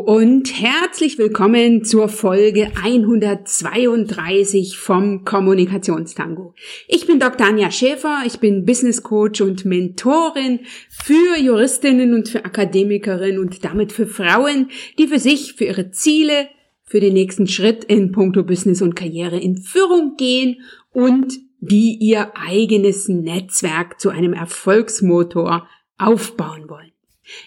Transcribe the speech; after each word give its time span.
und 0.00 0.60
herzlich 0.60 1.18
willkommen 1.18 1.84
zur 1.84 2.08
Folge 2.08 2.72
132 2.82 4.78
vom 4.78 5.24
Kommunikationstango. 5.24 6.54
Ich 6.88 7.06
bin 7.06 7.20
Dr. 7.20 7.46
Anja 7.46 7.70
Schäfer, 7.70 8.22
ich 8.24 8.38
bin 8.38 8.64
Business 8.64 9.02
Coach 9.02 9.42
und 9.42 9.66
Mentorin 9.66 10.60
für 10.88 11.38
Juristinnen 11.38 12.14
und 12.14 12.30
für 12.30 12.46
Akademikerinnen 12.46 13.38
und 13.38 13.62
damit 13.64 13.92
für 13.92 14.06
Frauen, 14.06 14.70
die 14.98 15.06
für 15.06 15.18
sich, 15.18 15.52
für 15.54 15.64
ihre 15.64 15.90
Ziele, 15.90 16.48
für 16.82 17.00
den 17.00 17.12
nächsten 17.12 17.46
Schritt 17.46 17.84
in 17.84 18.10
puncto 18.10 18.42
Business 18.42 18.80
und 18.80 18.96
Karriere 18.96 19.38
in 19.38 19.58
Führung 19.58 20.14
gehen 20.16 20.62
und 20.92 21.38
die 21.60 21.98
ihr 22.00 22.32
eigenes 22.36 23.08
Netzwerk 23.08 24.00
zu 24.00 24.08
einem 24.08 24.32
Erfolgsmotor 24.32 25.68
aufbauen 25.98 26.70
wollen. 26.70 26.89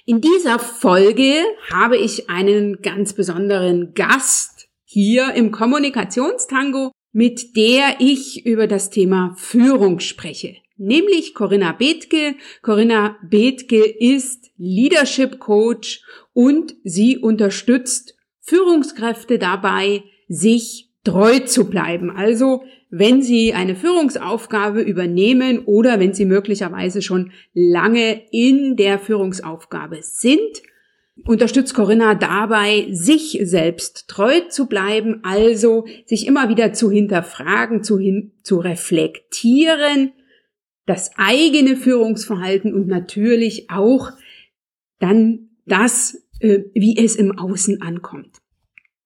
In 0.05 0.21
dieser 0.21 0.59
Folge 0.59 1.35
habe 1.71 1.97
ich 1.97 2.29
einen 2.29 2.81
ganz 2.81 3.13
besonderen 3.13 3.93
Gast 3.93 4.67
hier 4.85 5.33
im 5.33 5.51
Kommunikationstango, 5.51 6.91
mit 7.11 7.55
der 7.55 7.97
ich 7.99 8.45
über 8.45 8.67
das 8.67 8.89
Thema 8.89 9.35
Führung 9.37 9.99
spreche, 9.99 10.55
nämlich 10.77 11.33
Corinna 11.33 11.71
Bethke. 11.71 12.35
Corinna 12.61 13.17
Bethke 13.23 13.83
ist 13.85 14.51
Leadership 14.57 15.39
Coach 15.39 16.01
und 16.33 16.75
sie 16.83 17.17
unterstützt 17.17 18.15
Führungskräfte 18.41 19.39
dabei, 19.39 20.03
sich 20.27 20.89
treu 21.03 21.39
zu 21.39 21.69
bleiben. 21.69 22.09
Also 22.11 22.63
wenn 22.95 23.23
Sie 23.23 23.55
eine 23.55 23.75
Führungsaufgabe 23.75 24.81
übernehmen 24.81 25.65
oder 25.65 25.99
wenn 25.99 26.13
Sie 26.13 26.25
möglicherweise 26.25 27.01
schon 27.01 27.31
lange 27.55 28.21
in 28.29 28.75
der 28.75 28.99
Führungsaufgabe 28.99 29.97
sind, 30.03 30.61
unterstützt 31.25 31.73
Corinna 31.73 32.13
dabei, 32.13 32.85
sich 32.91 33.39
selbst 33.41 34.07
treu 34.07 34.41
zu 34.41 34.67
bleiben, 34.67 35.21
also 35.23 35.87
sich 36.05 36.27
immer 36.27 36.49
wieder 36.49 36.73
zu 36.73 36.91
hinterfragen, 36.91 37.81
zu, 37.81 37.97
hin, 37.97 38.33
zu 38.43 38.59
reflektieren, 38.59 40.11
das 40.85 41.13
eigene 41.15 41.75
Führungsverhalten 41.75 42.75
und 42.75 42.85
natürlich 42.85 43.71
auch 43.71 44.11
dann 44.99 45.49
das, 45.65 46.27
äh, 46.41 46.59
wie 46.75 46.95
es 47.03 47.15
im 47.15 47.39
Außen 47.39 47.81
ankommt. 47.81 48.42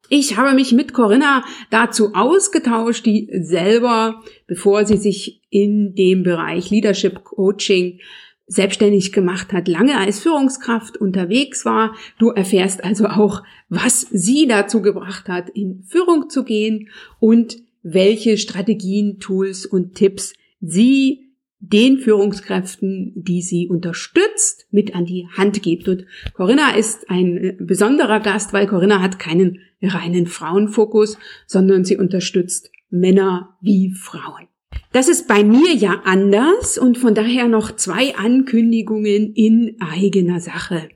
Ich 0.09 0.37
habe 0.37 0.55
mich 0.55 0.71
mit 0.71 0.93
Corinna 0.93 1.43
dazu 1.69 2.13
ausgetauscht, 2.13 3.05
die 3.05 3.29
selber, 3.41 4.23
bevor 4.47 4.85
sie 4.85 4.97
sich 4.97 5.41
in 5.49 5.95
dem 5.95 6.23
Bereich 6.23 6.69
Leadership 6.69 7.23
Coaching 7.23 7.99
selbstständig 8.47 9.11
gemacht 9.11 9.51
hat, 9.51 9.67
lange 9.67 9.97
als 9.97 10.19
Führungskraft 10.19 10.97
unterwegs 10.97 11.65
war. 11.65 11.93
Du 12.17 12.29
erfährst 12.29 12.83
also 12.83 13.07
auch, 13.07 13.43
was 13.67 14.01
sie 14.09 14.47
dazu 14.47 14.81
gebracht 14.81 15.27
hat, 15.27 15.49
in 15.49 15.83
Führung 15.83 16.29
zu 16.29 16.45
gehen 16.45 16.87
und 17.19 17.57
welche 17.83 18.37
Strategien, 18.37 19.19
Tools 19.19 19.65
und 19.65 19.95
Tipps 19.95 20.33
sie 20.61 21.26
den 21.59 21.97
Führungskräften, 21.97 23.13
die 23.15 23.41
sie 23.41 23.67
unterstützt, 23.67 24.67
mit 24.71 24.95
an 24.95 25.05
die 25.05 25.27
Hand 25.35 25.61
gibt. 25.61 25.87
Und 25.87 26.05
Corinna 26.33 26.75
ist 26.75 27.09
ein 27.09 27.37
äh, 27.37 27.57
besonderer 27.59 28.19
Gast, 28.19 28.53
weil 28.53 28.67
Corinna 28.67 29.01
hat 29.01 29.19
keinen 29.19 29.59
reinen 29.81 30.27
Frauenfokus, 30.27 31.17
sondern 31.45 31.83
sie 31.83 31.97
unterstützt 31.97 32.71
Männer 32.89 33.57
wie 33.61 33.91
Frauen. 33.91 34.47
Das 34.93 35.07
ist 35.07 35.27
bei 35.27 35.43
mir 35.43 35.73
ja 35.73 36.01
anders 36.05 36.77
und 36.77 36.97
von 36.97 37.13
daher 37.13 37.47
noch 37.47 37.75
zwei 37.75 38.15
Ankündigungen 38.15 39.33
in 39.33 39.77
eigener 39.79 40.39
Sache. 40.39 40.89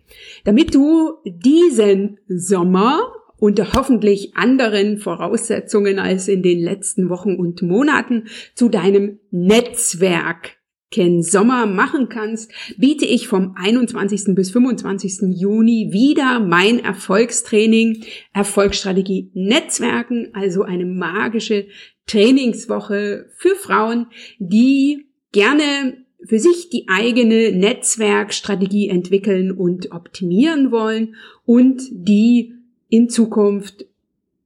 Damit 0.44 0.74
du 0.74 1.14
diesen 1.26 2.20
Sommer 2.28 3.02
unter 3.42 3.74
hoffentlich 3.74 4.38
anderen 4.38 5.00
Voraussetzungen 5.00 5.98
als 5.98 6.28
in 6.28 6.44
den 6.44 6.60
letzten 6.60 7.10
Wochen 7.10 7.36
und 7.36 7.64
Monaten 7.64 8.26
zu 8.54 8.70
deinem 8.70 9.20
Netzwerk 9.32 10.58
Ken 10.92 11.24
Sommer 11.24 11.66
machen 11.66 12.08
kannst, 12.10 12.52
biete 12.78 13.06
ich 13.06 13.28
vom 13.28 13.56
21. 13.56 14.36
bis 14.36 14.52
25. 14.52 15.40
Juni 15.40 15.90
wieder 15.92 16.40
mein 16.40 16.80
Erfolgstraining 16.84 18.04
Erfolgsstrategie 18.34 19.32
Netzwerken, 19.34 20.30
also 20.34 20.62
eine 20.62 20.86
magische 20.86 21.66
Trainingswoche 22.06 23.26
für 23.38 23.56
Frauen, 23.56 24.08
die 24.38 25.08
gerne 25.32 26.06
für 26.24 26.38
sich 26.38 26.70
die 26.70 26.86
eigene 26.90 27.54
Netzwerkstrategie 27.54 28.90
entwickeln 28.90 29.52
und 29.52 29.94
optimieren 29.94 30.72
wollen 30.72 31.16
und 31.46 31.82
die 31.92 32.61
in 32.92 33.10
Zukunft 33.10 33.88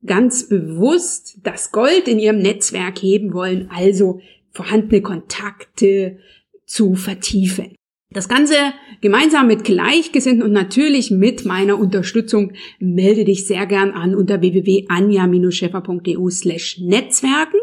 ganz 0.05 0.47
bewusst 0.47 1.39
das 1.43 1.73
Gold 1.73 2.07
in 2.07 2.19
ihrem 2.19 2.37
Netzwerk 2.37 2.99
heben 2.99 3.33
wollen, 3.33 3.69
also 3.73 4.21
vorhandene 4.51 5.01
Kontakte 5.01 6.19
zu 6.65 6.95
vertiefen. 6.95 7.75
Das 8.11 8.29
Ganze 8.29 8.55
gemeinsam 9.01 9.47
mit 9.47 9.65
Gleichgesinnten 9.65 10.43
und 10.43 10.53
natürlich 10.53 11.09
mit 11.11 11.43
meiner 11.43 11.77
Unterstützung 11.77 12.53
melde 12.79 13.25
dich 13.25 13.45
sehr 13.47 13.65
gern 13.65 13.91
an 13.91 14.15
unter 14.15 14.39
www.anja-scheffer.eu 14.39 16.29
slash 16.29 16.77
Netzwerken. 16.79 17.59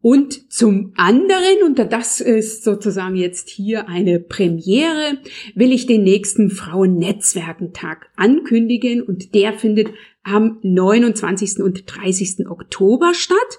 Und 0.00 0.52
zum 0.52 0.92
anderen, 0.96 1.64
und 1.64 1.78
das 1.78 2.20
ist 2.20 2.62
sozusagen 2.62 3.16
jetzt 3.16 3.48
hier 3.48 3.88
eine 3.88 4.20
Premiere, 4.20 5.18
will 5.54 5.72
ich 5.72 5.86
den 5.86 6.04
nächsten 6.04 6.50
Frauennetzwerkentag 6.50 8.08
ankündigen 8.14 9.02
und 9.02 9.34
der 9.34 9.52
findet 9.54 9.88
am 10.22 10.58
29. 10.62 11.60
und 11.60 11.82
30. 11.86 12.48
Oktober 12.48 13.12
statt. 13.12 13.58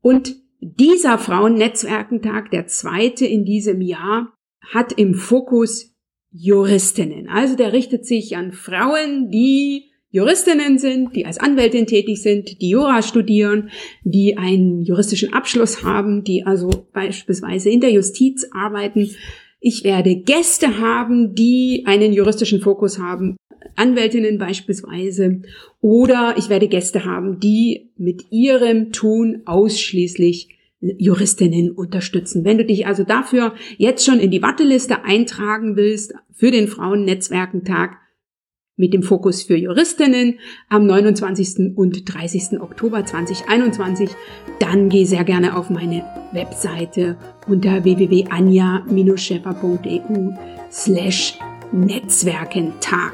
Und 0.00 0.36
dieser 0.60 1.18
Frauennetzwerkentag, 1.18 2.50
der 2.50 2.66
zweite 2.66 3.26
in 3.26 3.44
diesem 3.44 3.82
Jahr, 3.82 4.32
hat 4.60 4.92
im 4.92 5.14
Fokus 5.14 5.94
Juristinnen. 6.30 7.28
Also 7.28 7.56
der 7.56 7.72
richtet 7.74 8.06
sich 8.06 8.36
an 8.36 8.52
Frauen, 8.52 9.30
die 9.30 9.90
Juristinnen 10.14 10.78
sind, 10.78 11.16
die 11.16 11.26
als 11.26 11.38
Anwältin 11.38 11.86
tätig 11.86 12.22
sind, 12.22 12.62
die 12.62 12.68
Jura 12.68 13.02
studieren, 13.02 13.70
die 14.04 14.38
einen 14.38 14.82
juristischen 14.82 15.32
Abschluss 15.32 15.82
haben, 15.82 16.22
die 16.22 16.46
also 16.46 16.86
beispielsweise 16.92 17.68
in 17.68 17.80
der 17.80 17.90
Justiz 17.90 18.46
arbeiten. 18.52 19.10
Ich 19.58 19.82
werde 19.82 20.14
Gäste 20.14 20.78
haben, 20.78 21.34
die 21.34 21.82
einen 21.86 22.12
juristischen 22.12 22.60
Fokus 22.60 23.00
haben, 23.00 23.34
Anwältinnen 23.74 24.38
beispielsweise, 24.38 25.42
oder 25.80 26.36
ich 26.38 26.48
werde 26.48 26.68
Gäste 26.68 27.04
haben, 27.04 27.40
die 27.40 27.90
mit 27.96 28.26
ihrem 28.30 28.92
Tun 28.92 29.42
ausschließlich 29.46 30.48
Juristinnen 30.78 31.72
unterstützen. 31.72 32.44
Wenn 32.44 32.58
du 32.58 32.64
dich 32.64 32.86
also 32.86 33.02
dafür 33.02 33.54
jetzt 33.78 34.06
schon 34.06 34.20
in 34.20 34.30
die 34.30 34.42
Warteliste 34.42 35.02
eintragen 35.02 35.74
willst 35.74 36.14
für 36.32 36.52
den 36.52 36.68
Frauennetzwerkentag, 36.68 37.96
mit 38.76 38.92
dem 38.92 39.02
Fokus 39.02 39.42
für 39.42 39.56
Juristinnen 39.56 40.38
am 40.68 40.84
29. 40.86 41.76
und 41.76 42.12
30. 42.12 42.60
Oktober 42.60 43.04
2021. 43.04 44.10
Dann 44.58 44.88
geh 44.88 45.04
sehr 45.04 45.22
gerne 45.24 45.56
auf 45.56 45.70
meine 45.70 46.04
Webseite 46.32 47.16
unter 47.46 47.84
www.anja-scheffer.eu 47.84 50.32
slash 50.70 51.38
Netzwerkentag. 51.72 53.12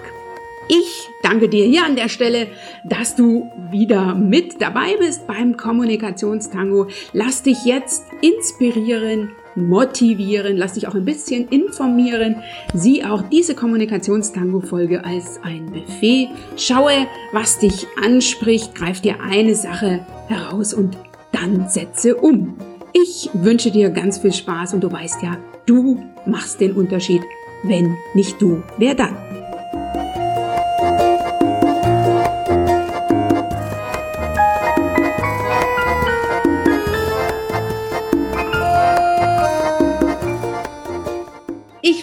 Ich 0.69 1.09
danke 1.22 1.49
dir 1.49 1.65
hier 1.65 1.84
an 1.84 1.97
der 1.97 2.09
Stelle, 2.09 2.47
dass 2.84 3.16
du 3.16 3.50
wieder 3.72 4.15
mit 4.15 4.62
dabei 4.62 4.97
bist 4.99 5.26
beim 5.26 5.56
Kommunikationstango. 5.56 6.87
Lass 7.12 7.43
dich 7.43 7.65
jetzt 7.65 8.04
inspirieren, 8.20 9.32
motivieren, 9.55 10.56
lass 10.56 10.75
dich 10.75 10.88
auch 10.88 10.94
ein 10.94 11.05
bisschen 11.05 11.49
informieren. 11.49 12.37
Sieh 12.75 13.05
auch 13.05 13.22
diese 13.22 13.55
Kommunikationstango-Folge 13.55 15.05
als 15.05 15.41
ein 15.43 15.66
Buffet. 15.66 16.28
Schaue, 16.56 17.06
was 17.33 17.59
dich 17.59 17.87
anspricht, 18.02 18.75
greif 18.75 19.00
dir 19.00 19.17
eine 19.20 19.55
Sache 19.55 20.00
heraus 20.29 20.75
und 20.75 20.97
dann 21.32 21.69
setze 21.69 22.17
um. 22.17 22.56
Ich 22.93 23.31
wünsche 23.32 23.70
dir 23.70 23.91
ganz 23.91 24.19
viel 24.19 24.32
Spaß 24.32 24.75
und 24.75 24.82
du 24.82 24.91
weißt 24.91 25.23
ja, 25.23 25.37
du 25.67 26.03
machst 26.26 26.61
den 26.61 26.73
Unterschied. 26.73 27.23
Wenn 27.62 27.96
nicht 28.14 28.41
du, 28.41 28.62
wer 28.79 28.94
dann? 28.94 29.17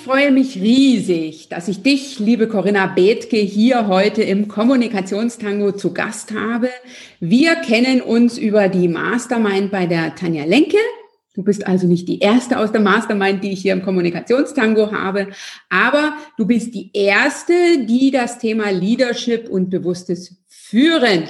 Freue 0.07 0.31
mich 0.31 0.55
riesig, 0.55 1.49
dass 1.49 1.67
ich 1.67 1.83
dich, 1.83 2.17
liebe 2.17 2.47
Corinna 2.47 2.87
Bethke, 2.87 3.35
hier 3.35 3.89
heute 3.89 4.23
im 4.23 4.47
Kommunikationstango 4.47 5.73
zu 5.73 5.93
Gast 5.93 6.31
habe. 6.31 6.69
Wir 7.19 7.55
kennen 7.55 7.99
uns 7.99 8.37
über 8.37 8.69
die 8.69 8.87
Mastermind 8.87 9.69
bei 9.69 9.85
der 9.85 10.15
Tanja 10.15 10.45
Lenke. 10.45 10.77
Du 11.35 11.43
bist 11.43 11.67
also 11.67 11.87
nicht 11.87 12.07
die 12.07 12.19
erste 12.19 12.57
aus 12.57 12.71
der 12.71 12.79
Mastermind, 12.79 13.43
die 13.43 13.51
ich 13.51 13.61
hier 13.61 13.73
im 13.73 13.81
Kommunikationstango 13.81 14.93
habe, 14.93 15.27
aber 15.69 16.13
du 16.37 16.45
bist 16.45 16.73
die 16.73 16.89
erste, 16.93 17.53
die 17.79 18.09
das 18.09 18.39
Thema 18.39 18.69
Leadership 18.69 19.49
und 19.49 19.69
bewusstes 19.69 20.37
Führen 20.47 21.25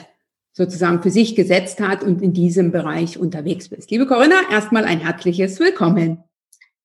sozusagen 0.53 1.01
für 1.01 1.09
sich 1.09 1.35
gesetzt 1.35 1.79
hat 1.79 2.03
und 2.03 2.21
in 2.21 2.33
diesem 2.33 2.71
Bereich 2.71 3.17
unterwegs 3.17 3.69
bist. 3.69 3.89
Liebe 3.89 4.05
Corinna, 4.05 4.35
erstmal 4.51 4.85
ein 4.85 4.99
herzliches 4.99 5.59
Willkommen. 5.59 6.26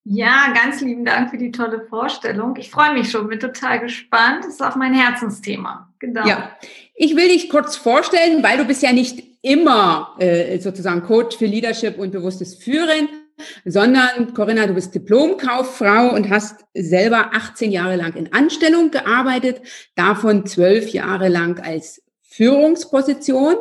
Ja, 0.04 0.52
ganz 0.52 0.80
lieben 0.80 1.04
Dank 1.04 1.30
für 1.30 1.38
die 1.38 1.52
tolle 1.52 1.86
Vorstellung. 1.88 2.56
Ich 2.56 2.70
freue 2.70 2.92
mich 2.92 3.10
schon, 3.10 3.28
bin 3.28 3.38
total 3.38 3.78
gespannt. 3.78 4.44
Das 4.44 4.54
ist 4.54 4.62
auch 4.62 4.74
mein 4.74 4.94
Herzensthema. 4.94 5.92
Genau. 6.00 6.26
Ja, 6.26 6.50
ich 6.94 7.14
will 7.14 7.28
dich 7.28 7.48
kurz 7.48 7.76
vorstellen, 7.76 8.42
weil 8.42 8.58
du 8.58 8.64
bist 8.64 8.82
ja 8.82 8.92
nicht 8.92 9.22
immer 9.42 10.16
äh, 10.18 10.58
sozusagen 10.58 11.02
Coach 11.02 11.36
für 11.36 11.46
Leadership 11.46 11.98
und 11.98 12.10
bewusstes 12.10 12.56
Führen, 12.56 13.08
sondern 13.64 14.34
Corinna, 14.34 14.66
du 14.66 14.74
bist 14.74 14.94
Diplomkauffrau 14.94 16.14
und 16.14 16.30
hast 16.30 16.64
selber 16.74 17.30
18 17.32 17.70
Jahre 17.70 17.96
lang 17.96 18.14
in 18.14 18.32
Anstellung 18.32 18.90
gearbeitet, 18.90 19.62
davon 19.94 20.46
zwölf 20.46 20.88
Jahre 20.90 21.28
lang 21.28 21.60
als 21.60 22.02
Führungsposition 22.22 23.56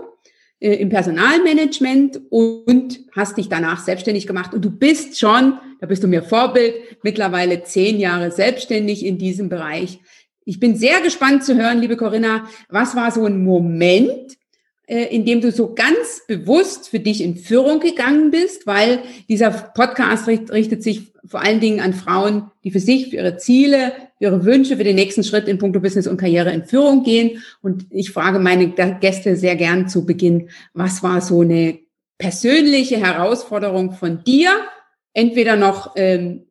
äh, 0.62 0.76
im 0.76 0.90
Personalmanagement 0.90 2.22
und 2.30 3.00
hast 3.14 3.38
dich 3.38 3.50
danach 3.50 3.84
selbstständig 3.84 4.28
gemacht. 4.28 4.54
Und 4.54 4.64
du 4.64 4.70
bist 4.70 5.20
schon, 5.20 5.58
da 5.80 5.88
bist 5.88 6.04
du 6.04 6.08
mir 6.08 6.22
Vorbild, 6.22 6.76
mittlerweile 7.02 7.64
zehn 7.64 8.00
Jahre 8.00 8.32
selbstständig 8.32 9.04
in 9.04 9.18
diesem 9.18 9.50
Bereich. 9.50 10.00
Ich 10.46 10.60
bin 10.60 10.76
sehr 10.76 11.02
gespannt 11.02 11.44
zu 11.44 11.58
hören, 11.58 11.82
liebe 11.82 11.98
Corinna, 11.98 12.48
was 12.70 12.96
war 12.96 13.12
so 13.12 13.26
ein 13.26 13.44
Moment, 13.44 14.38
äh, 14.86 15.06
in 15.06 15.26
dem 15.26 15.42
du 15.42 15.52
so 15.52 15.74
ganz 15.74 16.22
bewusst 16.28 16.90
für 16.90 17.00
dich 17.00 17.24
in 17.24 17.38
Führung 17.38 17.80
gegangen 17.80 18.30
bist, 18.30 18.68
weil 18.68 19.00
dieser 19.30 19.50
Podcast 19.50 20.28
richtet 20.28 20.84
sich 20.84 21.12
vor 21.26 21.42
allen 21.42 21.60
Dingen 21.60 21.80
an 21.80 21.94
Frauen, 21.94 22.52
die 22.64 22.70
für 22.70 22.80
sich, 22.80 23.10
für 23.10 23.16
ihre 23.16 23.38
Ziele, 23.38 23.94
ihre 24.22 24.46
Wünsche, 24.46 24.78
für 24.78 24.84
den 24.84 24.96
nächsten 24.96 25.24
Schritt 25.24 25.48
in 25.48 25.58
puncto 25.58 25.80
Business 25.80 26.06
und 26.06 26.18
Karriere 26.18 26.52
in 26.52 26.64
Führung 26.64 27.04
gehen. 27.04 27.44
Und 27.62 27.88
ich 27.90 28.12
frage 28.12 28.38
meine 28.38 28.70
Gäste 28.70 29.36
sehr 29.36 29.56
gern 29.56 29.90
zu 29.90 30.06
Beginn, 30.06 30.50
was 30.74 31.02
war 31.02 31.22
so 31.22 31.42
eine 31.42 31.80
persönliche 32.20 32.98
Herausforderung 32.98 33.94
von 33.94 34.24
dir, 34.24 34.52
entweder 35.14 35.56
noch 35.56 35.94
ähm, 35.96 36.46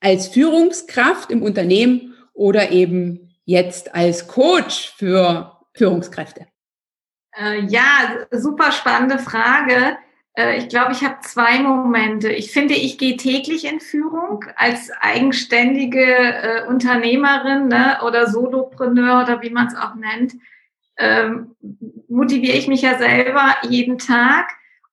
als 0.00 0.26
Führungskraft 0.26 1.30
im 1.30 1.42
Unternehmen 1.42 2.14
oder 2.34 2.72
eben 2.72 3.30
jetzt 3.44 3.94
als 3.94 4.26
Coach 4.26 4.92
für 4.96 5.52
Führungskräfte? 5.74 6.46
Äh, 7.38 7.66
ja, 7.66 8.26
super 8.32 8.72
spannende 8.72 9.20
Frage. 9.20 9.96
Äh, 10.36 10.58
ich 10.58 10.68
glaube, 10.68 10.92
ich 10.92 11.02
habe 11.02 11.16
zwei 11.22 11.58
Momente. 11.58 12.28
Ich 12.28 12.52
finde, 12.52 12.74
ich 12.74 12.98
gehe 12.98 13.16
täglich 13.16 13.64
in 13.64 13.80
Führung 13.80 14.44
als 14.56 14.90
eigenständige 15.00 16.04
äh, 16.04 16.66
Unternehmerin 16.66 17.68
ne, 17.68 17.98
oder 18.06 18.28
Solopreneur 18.28 19.22
oder 19.22 19.42
wie 19.42 19.50
man 19.50 19.66
es 19.66 19.74
auch 19.74 19.94
nennt. 19.94 20.34
Ähm, 20.98 21.56
motiviere 22.08 22.56
ich 22.56 22.68
mich 22.68 22.82
ja 22.82 22.96
selber 22.98 23.56
jeden 23.68 23.98
Tag 23.98 24.48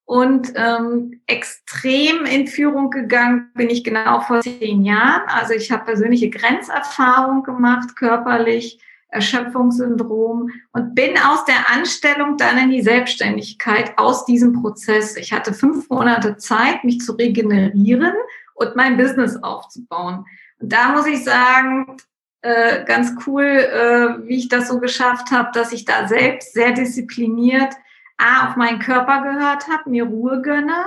und 0.05 0.51
ähm, 0.55 1.21
extrem 1.27 2.25
in 2.25 2.47
Führung 2.47 2.89
gegangen 2.89 3.51
bin 3.53 3.69
ich 3.69 3.83
genau 3.83 4.19
vor 4.19 4.41
zehn 4.41 4.83
Jahren. 4.83 5.23
Also 5.27 5.53
ich 5.53 5.71
habe 5.71 5.85
persönliche 5.85 6.29
Grenzerfahrung 6.29 7.43
gemacht, 7.43 7.95
körperlich 7.95 8.79
Erschöpfungssyndrom 9.13 10.49
und 10.71 10.95
bin 10.95 11.17
aus 11.17 11.45
der 11.45 11.69
Anstellung 11.71 12.37
dann 12.37 12.57
in 12.57 12.71
die 12.71 12.81
Selbstständigkeit 12.81 13.97
aus 13.97 14.25
diesem 14.25 14.61
Prozess. 14.61 15.15
Ich 15.15 15.31
hatte 15.31 15.53
fünf 15.53 15.89
Monate 15.89 16.37
Zeit, 16.37 16.83
mich 16.83 16.99
zu 16.99 17.13
regenerieren 17.13 18.13
und 18.55 18.75
mein 18.75 18.97
Business 18.97 19.41
aufzubauen. 19.41 20.25
Und 20.59 20.73
da 20.73 20.89
muss 20.89 21.05
ich 21.05 21.23
sagen, 21.23 21.97
äh, 22.41 22.83
ganz 22.85 23.13
cool, 23.25 23.43
äh, 23.43 24.27
wie 24.27 24.37
ich 24.37 24.49
das 24.49 24.67
so 24.67 24.79
geschafft 24.79 25.31
habe, 25.31 25.51
dass 25.53 25.71
ich 25.71 25.85
da 25.85 26.07
selbst 26.07 26.53
sehr 26.53 26.71
diszipliniert 26.71 27.73
A, 28.17 28.49
auf 28.49 28.55
meinen 28.55 28.79
Körper 28.79 29.21
gehört 29.21 29.67
habe, 29.67 29.89
mir 29.89 30.05
Ruhe 30.05 30.41
gönne, 30.41 30.83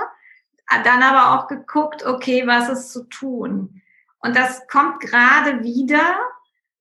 dann 0.83 1.01
aber 1.01 1.33
auch 1.33 1.47
geguckt, 1.47 2.05
okay, 2.05 2.45
was 2.45 2.69
ist 2.69 2.91
zu 2.91 3.03
tun? 3.03 3.81
Und 4.19 4.35
das 4.35 4.67
kommt 4.67 4.99
gerade 4.99 5.63
wieder, 5.63 6.17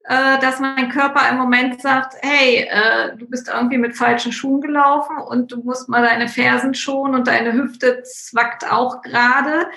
äh, 0.09 0.39
dass 0.39 0.61
mein 0.61 0.89
Körper 0.89 1.29
im 1.31 1.37
Moment 1.37 1.83
sagt, 1.83 2.15
hey, 2.23 2.69
äh, 2.71 3.17
du 3.17 3.29
bist 3.29 3.49
irgendwie 3.49 3.79
mit 3.79 3.97
falschen 3.97 4.31
Schuhen 4.31 4.61
gelaufen 4.61 5.17
und 5.19 5.51
du 5.51 5.63
musst 5.63 5.89
mal 5.89 6.03
deine 6.03 6.29
Fersen 6.29 6.75
schonen 6.75 7.17
und 7.17 7.27
deine 7.27 7.53
Hüfte 7.53 8.03
zwackt 8.05 8.71
auch 8.71 9.03
gerade, 9.03 9.69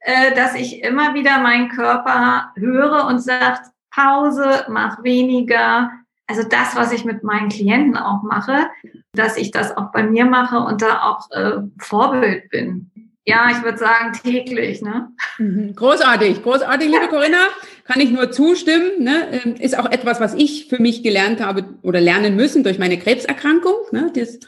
äh, 0.00 0.34
dass 0.34 0.54
ich 0.54 0.82
immer 0.82 1.14
wieder 1.14 1.38
meinen 1.38 1.70
Körper 1.70 2.52
höre 2.56 3.06
und 3.06 3.20
sagt, 3.20 3.70
Pause, 3.90 4.66
mach 4.68 5.02
weniger. 5.02 5.90
Also 6.26 6.42
das, 6.46 6.76
was 6.76 6.92
ich 6.92 7.06
mit 7.06 7.24
meinen 7.24 7.48
Klienten 7.48 7.96
auch 7.96 8.22
mache, 8.22 8.68
dass 9.12 9.38
ich 9.38 9.50
das 9.50 9.74
auch 9.74 9.90
bei 9.90 10.02
mir 10.02 10.26
mache 10.26 10.58
und 10.58 10.82
da 10.82 11.02
auch 11.02 11.30
äh, 11.30 11.62
Vorbild 11.78 12.50
bin. 12.50 12.90
Ja, 13.24 13.48
ich 13.50 13.62
würde 13.62 13.78
sagen 13.78 14.12
täglich. 14.12 14.80
Ne? 14.82 15.10
Mhm. 15.38 15.74
Großartig, 15.74 16.42
großartig, 16.42 16.88
liebe 16.88 17.08
Corinna. 17.10 17.46
Kann 17.88 18.02
ich 18.02 18.10
nur 18.10 18.30
zustimmen. 18.30 19.02
Ne? 19.02 19.40
Ähm, 19.44 19.54
ist 19.58 19.76
auch 19.78 19.90
etwas, 19.90 20.20
was 20.20 20.34
ich 20.34 20.66
für 20.66 20.80
mich 20.80 21.02
gelernt 21.02 21.40
habe 21.40 21.64
oder 21.82 22.02
lernen 22.02 22.36
müssen 22.36 22.62
durch 22.62 22.78
meine 22.78 22.98
Krebserkrankung. 22.98 23.76
Ne? 23.92 24.12
Das 24.14 24.38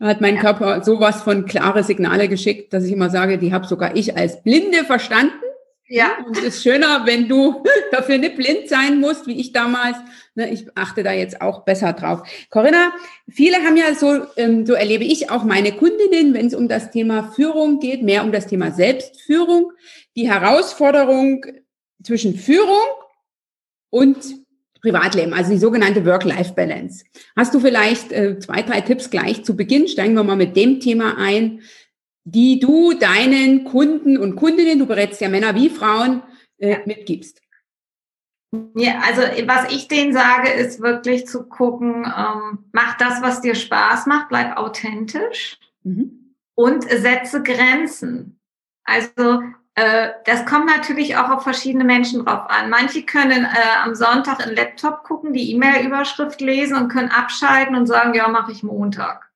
hat 0.00 0.20
mein 0.20 0.34
ja. 0.34 0.40
Körper 0.40 0.82
sowas 0.82 1.22
von 1.22 1.46
klare 1.46 1.84
Signale 1.84 2.28
geschickt, 2.28 2.72
dass 2.72 2.84
ich 2.84 2.92
immer 2.92 3.08
sage, 3.08 3.38
die 3.38 3.52
habe 3.52 3.68
sogar 3.68 3.94
ich 3.94 4.16
als 4.16 4.42
Blinde 4.42 4.84
verstanden. 4.84 5.32
Ja. 5.86 6.10
Und 6.26 6.36
es 6.38 6.56
ist 6.56 6.62
schöner, 6.64 7.06
wenn 7.06 7.28
du 7.28 7.62
dafür 7.92 8.18
nicht 8.18 8.34
blind 8.34 8.68
sein 8.68 8.98
musst, 8.98 9.28
wie 9.28 9.40
ich 9.40 9.52
damals. 9.52 9.96
Ne, 10.34 10.50
ich 10.50 10.66
achte 10.74 11.04
da 11.04 11.12
jetzt 11.12 11.40
auch 11.40 11.64
besser 11.64 11.92
drauf. 11.92 12.22
Corinna, 12.50 12.92
viele 13.28 13.58
haben 13.58 13.76
ja 13.76 13.94
so, 13.94 14.26
ähm, 14.36 14.66
so 14.66 14.74
erlebe 14.74 15.04
ich 15.04 15.30
auch 15.30 15.44
meine 15.44 15.70
Kundinnen, 15.70 16.34
wenn 16.34 16.46
es 16.46 16.54
um 16.54 16.66
das 16.66 16.90
Thema 16.90 17.30
Führung 17.34 17.78
geht, 17.78 18.02
mehr 18.02 18.24
um 18.24 18.32
das 18.32 18.48
Thema 18.48 18.72
Selbstführung, 18.72 19.70
die 20.16 20.28
Herausforderung 20.28 21.44
zwischen 22.02 22.34
Führung 22.34 22.86
und 23.90 24.16
Privatleben, 24.80 25.34
also 25.34 25.50
die 25.50 25.58
sogenannte 25.58 26.06
Work-Life-Balance. 26.06 27.04
Hast 27.36 27.52
du 27.52 27.60
vielleicht 27.60 28.12
äh, 28.12 28.38
zwei, 28.38 28.62
drei 28.62 28.80
Tipps 28.80 29.10
gleich 29.10 29.44
zu 29.44 29.56
Beginn? 29.56 29.88
Steigen 29.88 30.14
wir 30.14 30.22
mal 30.22 30.36
mit 30.36 30.56
dem 30.56 30.78
Thema 30.78 31.16
ein, 31.18 31.62
die 32.24 32.60
du 32.60 32.92
deinen 32.92 33.64
Kunden 33.64 34.18
und 34.18 34.36
Kundinnen, 34.36 34.78
du 34.78 34.86
berätst 34.86 35.20
ja 35.20 35.28
Männer 35.28 35.54
wie 35.54 35.70
Frauen, 35.70 36.22
äh, 36.58 36.78
mitgibst? 36.84 37.40
Ja, 38.74 39.00
also 39.04 39.22
was 39.46 39.72
ich 39.72 39.88
denen 39.88 40.12
sage, 40.12 40.50
ist 40.50 40.80
wirklich 40.80 41.26
zu 41.26 41.48
gucken, 41.48 42.04
ähm, 42.04 42.64
mach 42.72 42.96
das, 42.96 43.20
was 43.20 43.42
dir 43.42 43.54
Spaß 43.54 44.06
macht, 44.06 44.30
bleib 44.30 44.56
authentisch 44.56 45.58
mhm. 45.82 46.34
und 46.54 46.84
setze 46.84 47.42
Grenzen. 47.42 48.40
Also 48.84 49.42
das 50.24 50.46
kommt 50.46 50.66
natürlich 50.66 51.16
auch 51.16 51.30
auf 51.30 51.42
verschiedene 51.42 51.84
Menschen 51.84 52.24
drauf 52.24 52.48
an. 52.48 52.70
Manche 52.70 53.02
können 53.02 53.44
äh, 53.44 53.84
am 53.84 53.94
Sonntag 53.94 54.44
in 54.44 54.56
Laptop 54.56 55.04
gucken, 55.04 55.32
die 55.32 55.52
E-Mail-Überschrift 55.52 56.40
lesen 56.40 56.76
und 56.76 56.88
können 56.88 57.10
abschalten 57.10 57.76
und 57.76 57.86
sagen, 57.86 58.14
ja, 58.14 58.28
mache 58.28 58.52
ich 58.52 58.62
Montag. 58.62 59.30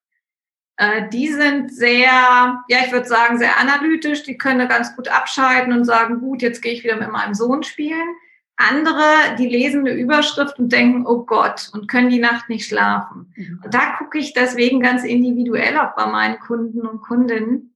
Äh, 0.77 1.09
die 1.11 1.29
sind 1.29 1.73
sehr, 1.73 2.65
ja, 2.67 2.79
ich 2.85 2.93
würde 2.93 3.07
sagen, 3.07 3.39
sehr 3.39 3.59
analytisch. 3.59 4.23
Die 4.23 4.39
können 4.39 4.69
ganz 4.69 4.97
gut 4.97 5.09
abschalten 5.09 5.73
und 5.73 5.85
sagen, 5.85 6.21
gut, 6.21 6.43
jetzt 6.43 6.63
gehe 6.63 6.73
ich 6.73 6.83
wieder 6.83 6.97
mit 6.97 7.11
meinem 7.11 7.35
Sohn 7.35 7.63
spielen. 7.63 8.09
Andere, 8.57 9.37
die 9.39 9.49
lesen 9.49 9.87
eine 9.87 9.95
Überschrift 9.95 10.59
und 10.59 10.73
denken, 10.73 11.07
oh 11.07 11.25
Gott, 11.25 11.71
und 11.73 11.89
können 11.89 12.11
die 12.11 12.21
Nacht 12.21 12.49
nicht 12.49 12.67
schlafen. 12.67 13.33
Mhm. 13.37 13.61
Und 13.65 13.75
da 13.75 13.97
gucke 13.99 14.19
ich 14.19 14.35
deswegen 14.35 14.81
ganz 14.81 15.05
individuell 15.05 15.79
auch 15.79 15.95
bei 15.95 16.07
meinen 16.07 16.39
Kunden 16.39 16.87
und 16.87 17.01
Kundinnen. 17.01 17.75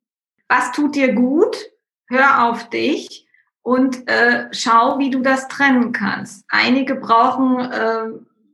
Was 0.48 0.72
tut 0.72 0.94
dir 0.94 1.12
gut? 1.12 1.56
Hör 2.08 2.44
auf 2.44 2.70
dich 2.70 3.26
und 3.62 4.08
äh, 4.08 4.48
schau, 4.52 4.98
wie 4.98 5.10
du 5.10 5.20
das 5.20 5.48
trennen 5.48 5.92
kannst. 5.92 6.44
Einige 6.48 6.94
brauchen 6.94 7.58
äh, 7.60 8.04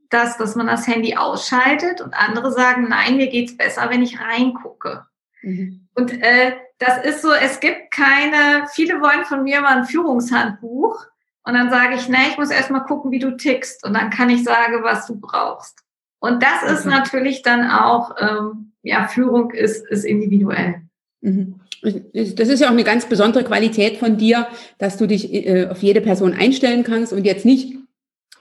das, 0.08 0.36
dass 0.36 0.56
man 0.56 0.66
das 0.66 0.86
Handy 0.86 1.16
ausschaltet 1.16 2.00
und 2.00 2.14
andere 2.14 2.52
sagen, 2.52 2.88
nein, 2.88 3.16
mir 3.16 3.28
geht's 3.28 3.56
besser, 3.56 3.90
wenn 3.90 4.02
ich 4.02 4.20
reingucke. 4.20 5.06
Mhm. 5.42 5.88
Und 5.94 6.12
äh, 6.22 6.56
das 6.78 7.04
ist 7.04 7.22
so, 7.22 7.32
es 7.32 7.60
gibt 7.60 7.90
keine, 7.90 8.66
viele 8.72 9.00
wollen 9.00 9.24
von 9.24 9.42
mir 9.42 9.60
mal 9.60 9.78
ein 9.78 9.84
Führungshandbuch 9.84 11.04
und 11.44 11.54
dann 11.54 11.70
sage 11.70 11.96
ich, 11.96 12.08
nee, 12.08 12.28
ich 12.30 12.38
muss 12.38 12.50
erst 12.50 12.70
mal 12.70 12.80
gucken, 12.80 13.10
wie 13.10 13.18
du 13.18 13.36
tickst 13.36 13.84
und 13.84 13.94
dann 13.94 14.10
kann 14.10 14.30
ich 14.30 14.44
sagen, 14.44 14.82
was 14.82 15.06
du 15.06 15.20
brauchst. 15.20 15.80
Und 16.20 16.42
das 16.42 16.62
ist 16.62 16.84
mhm. 16.84 16.92
natürlich 16.92 17.42
dann 17.42 17.68
auch, 17.70 18.16
ähm, 18.18 18.72
ja, 18.82 19.08
Führung 19.08 19.50
ist, 19.50 19.86
ist 19.88 20.04
individuell. 20.04 20.82
Mhm. 21.22 21.60
Das 21.82 22.48
ist 22.48 22.60
ja 22.60 22.68
auch 22.68 22.72
eine 22.72 22.84
ganz 22.84 23.06
besondere 23.06 23.42
Qualität 23.42 23.96
von 23.96 24.16
dir, 24.16 24.46
dass 24.78 24.98
du 24.98 25.06
dich 25.06 25.32
äh, 25.32 25.66
auf 25.68 25.82
jede 25.82 26.00
Person 26.00 26.32
einstellen 26.32 26.84
kannst 26.84 27.12
und 27.12 27.24
jetzt 27.24 27.44
nicht 27.44 27.74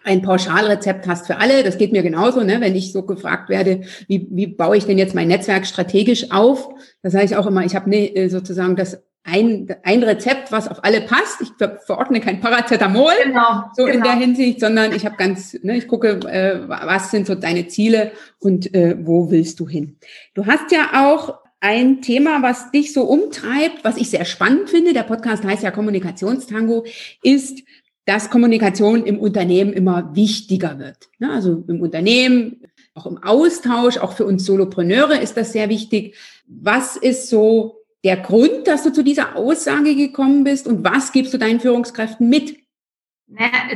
ein 0.03 0.21
Pauschalrezept 0.21 1.07
hast 1.07 1.27
für 1.27 1.37
alle. 1.37 1.63
Das 1.63 1.77
geht 1.77 1.91
mir 1.91 2.03
genauso, 2.03 2.43
ne? 2.43 2.59
wenn 2.59 2.75
ich 2.75 2.91
so 2.91 3.03
gefragt 3.03 3.49
werde, 3.49 3.81
wie, 4.07 4.27
wie 4.31 4.47
baue 4.47 4.77
ich 4.77 4.85
denn 4.85 4.97
jetzt 4.97 5.15
mein 5.15 5.27
Netzwerk 5.27 5.65
strategisch 5.65 6.31
auf? 6.31 6.69
Da 7.01 7.09
sage 7.09 7.25
ich 7.25 7.35
auch 7.35 7.47
immer, 7.47 7.65
ich 7.65 7.75
habe 7.75 7.89
ne, 7.89 8.29
sozusagen 8.29 8.75
das 8.75 9.03
ein, 9.23 9.67
ein 9.83 10.01
Rezept, 10.01 10.51
was 10.51 10.67
auf 10.67 10.83
alle 10.83 11.01
passt. 11.01 11.41
Ich 11.41 11.49
verordne 11.85 12.21
kein 12.21 12.41
Paracetamol, 12.41 13.11
genau, 13.23 13.63
so 13.75 13.85
genau. 13.85 13.97
in 13.97 14.03
der 14.03 14.13
Hinsicht, 14.13 14.59
sondern 14.59 14.93
ich 14.93 15.05
habe 15.05 15.15
ganz, 15.17 15.55
ne, 15.61 15.77
ich 15.77 15.87
gucke, 15.87 16.19
äh, 16.27 16.67
was 16.67 17.11
sind 17.11 17.27
so 17.27 17.35
deine 17.35 17.67
Ziele 17.67 18.11
und 18.39 18.73
äh, 18.73 18.97
wo 18.99 19.29
willst 19.29 19.59
du 19.59 19.67
hin. 19.67 19.97
Du 20.33 20.47
hast 20.47 20.71
ja 20.71 21.05
auch 21.05 21.40
ein 21.61 22.01
Thema, 22.01 22.41
was 22.41 22.71
dich 22.71 22.91
so 22.91 23.03
umtreibt, 23.03 23.83
was 23.83 23.97
ich 23.97 24.09
sehr 24.09 24.25
spannend 24.25 24.69
finde. 24.69 24.93
Der 24.93 25.03
Podcast 25.03 25.43
heißt 25.43 25.63
ja 25.63 25.71
Kommunikationstango, 25.71 26.85
ist, 27.21 27.61
dass 28.05 28.31
Kommunikation 28.31 29.05
im 29.05 29.19
Unternehmen 29.19 29.71
immer 29.71 30.15
wichtiger 30.15 30.79
wird. 30.79 31.09
Ne, 31.19 31.31
also 31.31 31.63
im 31.67 31.81
Unternehmen, 31.81 32.63
auch 32.95 33.05
im 33.05 33.19
Austausch, 33.23 33.99
auch 33.99 34.13
für 34.13 34.25
uns 34.25 34.43
Solopreneure 34.45 35.21
ist 35.21 35.37
das 35.37 35.53
sehr 35.53 35.69
wichtig. 35.69 36.17
Was 36.47 36.97
ist 36.97 37.29
so 37.29 37.77
der 38.03 38.17
Grund, 38.17 38.67
dass 38.67 38.81
du 38.81 38.91
zu 38.91 39.03
dieser 39.03 39.35
Aussage 39.35 39.95
gekommen 39.95 40.43
bist 40.43 40.67
und 40.67 40.83
was 40.83 41.11
gibst 41.11 41.33
du 41.33 41.37
deinen 41.37 41.59
Führungskräften 41.59 42.27
mit? 42.27 42.57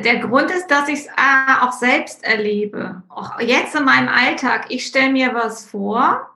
Der 0.03 0.19
Grund 0.19 0.51
ist, 0.51 0.67
dass 0.67 0.89
ich 0.89 0.99
es 0.99 1.05
äh, 1.05 1.61
auch 1.61 1.71
selbst 1.71 2.23
erlebe. 2.25 3.03
Auch 3.07 3.39
jetzt 3.39 3.75
in 3.75 3.85
meinem 3.85 4.09
Alltag. 4.09 4.65
Ich 4.69 4.85
stelle 4.85 5.13
mir 5.13 5.33
was 5.33 5.65
vor, 5.65 6.34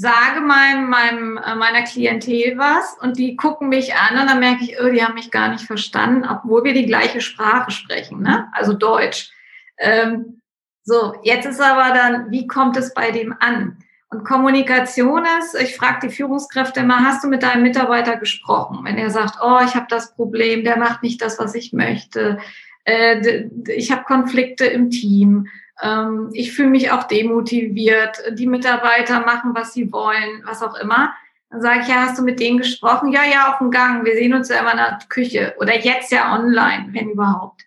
sage 0.00 0.40
meinem, 0.40 0.88
meinem, 0.88 1.36
äh, 1.36 1.54
meiner 1.56 1.82
Klientel 1.82 2.56
was 2.56 2.96
und 3.02 3.18
die 3.18 3.36
gucken 3.36 3.68
mich 3.68 3.94
an 3.94 4.18
und 4.18 4.30
dann 4.30 4.40
merke 4.40 4.64
ich, 4.64 4.80
oh, 4.80 4.88
die 4.88 5.04
haben 5.04 5.12
mich 5.12 5.30
gar 5.30 5.50
nicht 5.50 5.66
verstanden, 5.66 6.26
obwohl 6.26 6.64
wir 6.64 6.72
die 6.72 6.86
gleiche 6.86 7.20
Sprache 7.20 7.70
sprechen, 7.70 8.22
ne? 8.22 8.48
also 8.52 8.72
Deutsch. 8.72 9.30
Ähm, 9.76 10.40
so, 10.84 11.16
jetzt 11.22 11.44
ist 11.44 11.60
aber 11.60 11.94
dann, 11.94 12.30
wie 12.30 12.46
kommt 12.46 12.78
es 12.78 12.94
bei 12.94 13.10
dem 13.10 13.34
an? 13.40 13.76
Und 14.08 14.24
Kommunikation 14.24 15.26
ist, 15.38 15.54
ich 15.60 15.76
frage 15.76 16.08
die 16.08 16.14
Führungskräfte 16.14 16.80
immer, 16.80 17.04
hast 17.04 17.22
du 17.22 17.28
mit 17.28 17.42
deinem 17.42 17.62
Mitarbeiter 17.62 18.16
gesprochen? 18.16 18.80
Wenn 18.84 18.96
er 18.96 19.10
sagt, 19.10 19.36
oh, 19.42 19.58
ich 19.62 19.74
habe 19.74 19.86
das 19.90 20.14
Problem, 20.14 20.64
der 20.64 20.78
macht 20.78 21.02
nicht 21.02 21.20
das, 21.20 21.38
was 21.38 21.54
ich 21.54 21.74
möchte, 21.74 22.38
äh, 22.84 23.48
ich 23.68 23.92
habe 23.92 24.04
Konflikte 24.04 24.64
im 24.64 24.88
Team, 24.88 25.46
ähm, 25.82 26.30
ich 26.32 26.52
fühle 26.52 26.70
mich 26.70 26.90
auch 26.90 27.04
demotiviert, 27.04 28.22
die 28.32 28.46
Mitarbeiter 28.46 29.20
machen, 29.20 29.54
was 29.54 29.72
sie 29.72 29.92
wollen, 29.92 30.42
was 30.44 30.62
auch 30.62 30.76
immer. 30.76 31.12
Dann 31.50 31.62
sage 31.62 31.80
ich, 31.82 31.88
ja, 31.88 32.06
hast 32.06 32.18
du 32.18 32.22
mit 32.22 32.38
denen 32.38 32.58
gesprochen? 32.58 33.12
Ja, 33.12 33.22
ja, 33.24 33.52
auf 33.52 33.58
dem 33.58 33.70
Gang. 33.70 34.04
Wir 34.04 34.14
sehen 34.14 34.34
uns 34.34 34.48
ja 34.48 34.60
immer 34.60 34.72
in 34.72 34.76
der 34.78 34.98
Küche 35.08 35.54
oder 35.58 35.78
jetzt 35.78 36.12
ja 36.12 36.34
online, 36.34 36.88
wenn 36.92 37.10
überhaupt. 37.10 37.62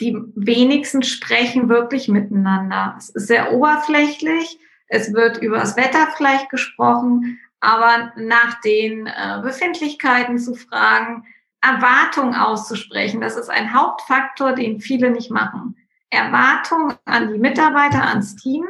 Die 0.00 0.16
wenigsten 0.34 1.02
sprechen 1.02 1.68
wirklich 1.68 2.08
miteinander. 2.08 2.94
Es 2.98 3.10
ist 3.10 3.28
sehr 3.28 3.52
oberflächlich 3.52 4.58
es 4.92 5.14
wird 5.14 5.38
über 5.38 5.58
das 5.58 5.76
Wetter 5.76 6.08
vielleicht 6.16 6.50
gesprochen, 6.50 7.38
aber 7.60 8.12
nach 8.16 8.60
den 8.60 9.06
äh, 9.06 9.40
Befindlichkeiten 9.40 10.36
zu 10.36 10.54
fragen, 10.54 11.24
Erwartungen 11.60 12.34
auszusprechen, 12.34 13.20
das 13.20 13.36
ist 13.36 13.50
ein 13.50 13.72
Hauptfaktor, 13.72 14.52
den 14.52 14.80
viele 14.80 15.10
nicht 15.10 15.30
machen. 15.30 15.76
Erwartungen 16.10 16.96
an 17.04 17.32
die 17.32 17.38
Mitarbeiter, 17.38 18.02
ans 18.08 18.36
Team 18.36 18.64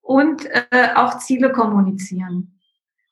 und 0.00 0.46
äh, 0.46 0.94
auch 0.94 1.18
Ziele 1.18 1.52
kommunizieren. 1.52 2.58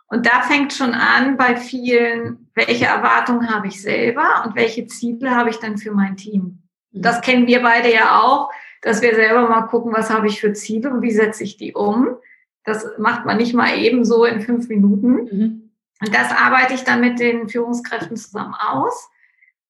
Und 0.07 0.27
da 0.27 0.43
fängt 0.43 0.73
schon 0.73 0.93
an 0.93 1.37
bei 1.37 1.57
vielen, 1.57 2.51
welche 2.55 2.85
Erwartungen 2.85 3.49
habe 3.49 3.69
ich 3.69 3.81
selber 3.81 4.45
und 4.45 4.55
welche 4.55 4.87
Ziele 4.87 5.35
habe 5.35 5.51
ich 5.51 5.57
dann 5.57 5.79
für 5.79 5.93
mein 5.93 6.17
Team. 6.17 6.63
Das 6.93 7.23
kennen 7.23 7.47
wir 7.47 7.63
beide 7.63 7.91
ja 7.91 8.21
auch, 8.21 8.51
dass 8.83 9.01
wir 9.01 9.15
selber 9.15 9.49
mal 9.49 9.63
gucken, 9.63 9.93
was 9.95 10.11
habe 10.11 10.27
ich 10.27 10.41
für 10.41 10.53
Ziele 10.53 10.91
und 10.91 11.01
wie 11.01 11.13
setze 11.13 11.45
ich 11.45 11.57
die 11.57 11.73
um. 11.73 12.17
Das 12.65 12.87
macht 12.99 13.25
man 13.25 13.39
nicht 13.39 13.55
mal 13.55 13.79
eben 13.79 14.05
so 14.05 14.25
in 14.25 14.43
fünf 14.43 14.69
Minuten. 14.69 15.13
Mhm. 15.15 15.71
Und 16.01 16.15
das 16.15 16.31
arbeite 16.31 16.75
ich 16.75 16.85
dann 16.85 17.01
mit 17.01 17.19
den 17.19 17.49
Führungskräften 17.49 18.17
zusammen 18.17 18.55
aus. 18.55 19.09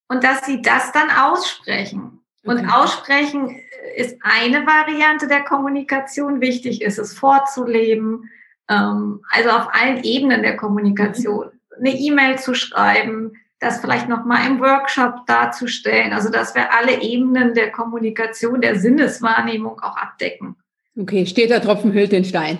Und 0.09 0.25
dass 0.25 0.45
sie 0.45 0.61
das 0.61 0.91
dann 0.93 1.11
aussprechen. 1.11 2.22
Und 2.45 2.59
okay. 2.59 2.69
aussprechen 2.73 3.61
ist 3.97 4.19
eine 4.23 4.67
Variante 4.67 5.29
der 5.29 5.43
Kommunikation. 5.43 6.41
Wichtig 6.41 6.83
ist 6.83 6.99
es 6.99 7.15
vorzuleben. 7.15 8.31
Ähm, 8.69 9.21
also 9.31 9.51
auf 9.51 9.69
allen 9.73 10.03
Ebenen 10.03 10.43
der 10.43 10.57
Kommunikation. 10.57 11.51
Eine 11.79 11.91
E-Mail 11.91 12.39
zu 12.39 12.55
schreiben, 12.55 13.33
das 13.61 13.81
vielleicht 13.81 14.09
nochmal 14.09 14.47
im 14.49 14.61
Workshop 14.61 15.27
darzustellen. 15.27 16.13
Also 16.13 16.31
dass 16.31 16.55
wir 16.55 16.73
alle 16.75 17.01
Ebenen 17.01 17.55
der 17.55 17.71
Kommunikation, 17.71 18.61
der 18.61 18.79
Sinneswahrnehmung 18.79 19.81
auch 19.81 19.97
abdecken. 19.97 20.57
Okay, 20.99 21.27
steht 21.27 21.51
der 21.51 21.63
Tropfen 21.63 21.93
hüllt 21.93 22.13
den 22.13 22.25
Stein. 22.25 22.59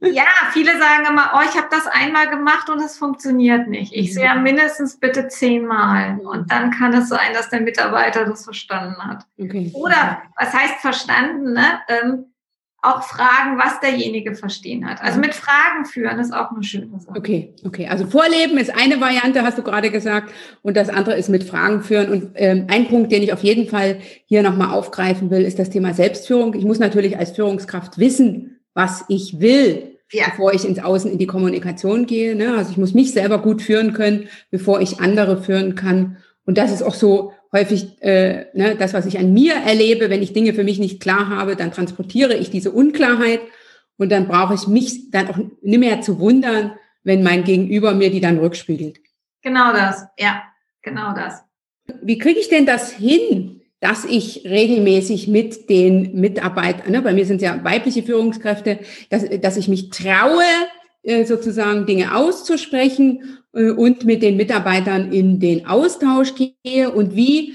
Ja, 0.00 0.24
viele 0.52 0.78
sagen 0.78 1.06
immer, 1.08 1.32
oh, 1.34 1.40
ich 1.48 1.56
habe 1.56 1.68
das 1.70 1.86
einmal 1.86 2.28
gemacht 2.28 2.70
und 2.70 2.80
es 2.80 2.96
funktioniert 2.96 3.68
nicht. 3.68 3.92
Ich 3.94 4.14
sehe 4.14 4.24
ja 4.24 4.34
mhm. 4.34 4.44
mindestens 4.44 4.98
bitte 4.98 5.28
zehnmal. 5.28 6.18
Und 6.20 6.50
dann 6.50 6.70
kann 6.70 6.94
es 6.94 7.08
sein, 7.08 7.34
dass 7.34 7.50
der 7.50 7.60
Mitarbeiter 7.60 8.24
das 8.24 8.44
verstanden 8.44 8.96
hat. 9.06 9.26
Okay. 9.38 9.70
Oder 9.74 10.22
was 10.36 10.54
heißt 10.54 10.80
verstanden? 10.80 11.52
Ne? 11.52 11.80
Ähm, 11.88 12.24
auch 12.82 13.02
fragen, 13.02 13.58
was 13.58 13.78
derjenige 13.80 14.34
verstehen 14.34 14.88
hat. 14.88 15.02
Also 15.02 15.20
mit 15.20 15.34
Fragen 15.34 15.84
führen 15.84 16.18
ist 16.18 16.32
auch 16.32 16.50
eine 16.50 16.62
schöne 16.62 16.98
Sache. 16.98 17.18
Okay, 17.18 17.52
okay. 17.66 17.86
Also 17.88 18.06
Vorleben 18.06 18.56
ist 18.56 18.74
eine 18.74 19.00
Variante, 19.00 19.42
hast 19.42 19.58
du 19.58 19.62
gerade 19.62 19.90
gesagt, 19.90 20.32
und 20.62 20.78
das 20.78 20.88
andere 20.88 21.16
ist 21.16 21.28
mit 21.28 21.44
Fragen 21.44 21.82
führen. 21.82 22.10
Und 22.10 22.30
ähm, 22.36 22.66
ein 22.70 22.88
Punkt, 22.88 23.12
den 23.12 23.22
ich 23.22 23.34
auf 23.34 23.42
jeden 23.42 23.68
Fall 23.68 23.98
hier 24.24 24.42
nochmal 24.42 24.70
aufgreifen 24.70 25.30
will, 25.30 25.42
ist 25.42 25.58
das 25.58 25.68
Thema 25.68 25.92
Selbstführung. 25.92 26.54
Ich 26.54 26.64
muss 26.64 26.78
natürlich 26.78 27.18
als 27.18 27.32
Führungskraft 27.32 27.98
wissen, 27.98 28.49
was 28.74 29.04
ich 29.08 29.40
will, 29.40 29.98
ja. 30.12 30.26
bevor 30.30 30.52
ich 30.52 30.64
ins 30.64 30.78
Außen 30.78 31.10
in 31.10 31.18
die 31.18 31.26
Kommunikation 31.26 32.06
gehe. 32.06 32.34
Ne? 32.34 32.56
Also 32.56 32.70
ich 32.70 32.76
muss 32.76 32.94
mich 32.94 33.12
selber 33.12 33.38
gut 33.38 33.62
führen 33.62 33.92
können, 33.92 34.28
bevor 34.50 34.80
ich 34.80 35.00
andere 35.00 35.42
führen 35.42 35.74
kann. 35.74 36.16
Und 36.44 36.58
das 36.58 36.72
ist 36.72 36.82
auch 36.82 36.94
so 36.94 37.32
häufig 37.52 38.00
äh, 38.02 38.46
ne, 38.54 38.76
das, 38.76 38.94
was 38.94 39.06
ich 39.06 39.18
an 39.18 39.32
mir 39.32 39.54
erlebe. 39.54 40.10
Wenn 40.10 40.22
ich 40.22 40.32
Dinge 40.32 40.54
für 40.54 40.64
mich 40.64 40.78
nicht 40.78 41.00
klar 41.00 41.28
habe, 41.28 41.56
dann 41.56 41.72
transportiere 41.72 42.34
ich 42.34 42.50
diese 42.50 42.70
Unklarheit 42.70 43.40
und 43.96 44.10
dann 44.10 44.28
brauche 44.28 44.54
ich 44.54 44.66
mich 44.66 45.10
dann 45.10 45.28
auch 45.28 45.36
nicht 45.36 45.80
mehr 45.80 46.00
zu 46.00 46.18
wundern, 46.18 46.72
wenn 47.02 47.22
mein 47.22 47.44
Gegenüber 47.44 47.94
mir 47.94 48.10
die 48.10 48.20
dann 48.20 48.38
rückspiegelt. 48.38 48.98
Genau 49.42 49.72
das, 49.72 50.06
ja, 50.18 50.42
genau 50.82 51.14
das. 51.14 51.42
Wie 52.02 52.18
kriege 52.18 52.38
ich 52.38 52.48
denn 52.48 52.66
das 52.66 52.92
hin, 52.92 53.59
dass 53.80 54.04
ich 54.04 54.44
regelmäßig 54.44 55.26
mit 55.28 55.70
den 55.70 56.20
Mitarbeitern, 56.20 56.92
ne, 56.92 57.02
bei 57.02 57.14
mir 57.14 57.24
sind 57.24 57.36
es 57.36 57.42
ja 57.42 57.64
weibliche 57.64 58.02
Führungskräfte, 58.02 58.78
dass, 59.08 59.24
dass 59.40 59.56
ich 59.56 59.68
mich 59.68 59.90
traue, 59.90 60.44
äh, 61.02 61.24
sozusagen 61.24 61.86
Dinge 61.86 62.14
auszusprechen 62.14 63.38
äh, 63.54 63.70
und 63.70 64.04
mit 64.04 64.22
den 64.22 64.36
Mitarbeitern 64.36 65.12
in 65.12 65.40
den 65.40 65.66
Austausch 65.66 66.34
gehe 66.34 66.90
und 66.90 67.16
wie, 67.16 67.54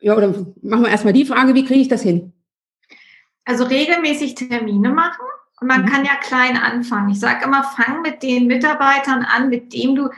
ja, 0.00 0.16
oder 0.16 0.28
machen 0.62 0.84
wir 0.84 0.88
erstmal 0.88 1.12
die 1.12 1.26
Frage, 1.26 1.54
wie 1.54 1.66
kriege 1.66 1.80
ich 1.80 1.88
das 1.88 2.02
hin? 2.02 2.32
Also 3.44 3.64
regelmäßig 3.64 4.34
Termine 4.34 4.88
machen 4.90 5.26
und 5.60 5.68
man 5.68 5.82
mhm. 5.82 5.86
kann 5.86 6.04
ja 6.06 6.16
klein 6.22 6.56
anfangen. 6.56 7.10
Ich 7.10 7.20
sage 7.20 7.44
immer, 7.44 7.62
fang 7.62 8.00
mit 8.00 8.22
den 8.22 8.46
Mitarbeitern 8.46 9.22
an, 9.22 9.50
mit 9.50 9.74
dem 9.74 9.94
du 9.94 10.08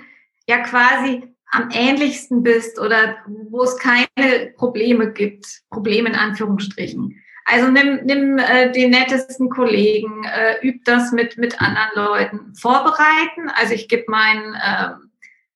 ja 0.46 0.60
quasi 0.60 1.25
am 1.50 1.71
ähnlichsten 1.73 2.43
bist 2.43 2.78
oder 2.78 3.17
wo 3.26 3.62
es 3.62 3.78
keine 3.78 4.52
Probleme 4.57 5.12
gibt, 5.12 5.62
Probleme 5.71 6.09
in 6.09 6.14
Anführungsstrichen. 6.14 7.23
Also 7.50 7.71
nimm, 7.71 8.00
nimm 8.05 8.38
äh, 8.38 8.71
den 8.73 8.90
nettesten 8.90 9.49
Kollegen, 9.49 10.25
äh, 10.25 10.67
üb 10.67 10.85
das 10.85 11.12
mit, 11.12 11.38
mit 11.38 11.61
anderen 11.62 11.90
Leuten. 11.95 12.55
Vorbereiten, 12.55 13.49
also 13.55 13.73
ich 13.73 13.88
gebe 13.88 14.05
meinen, 14.09 14.55
äh, 14.55 14.90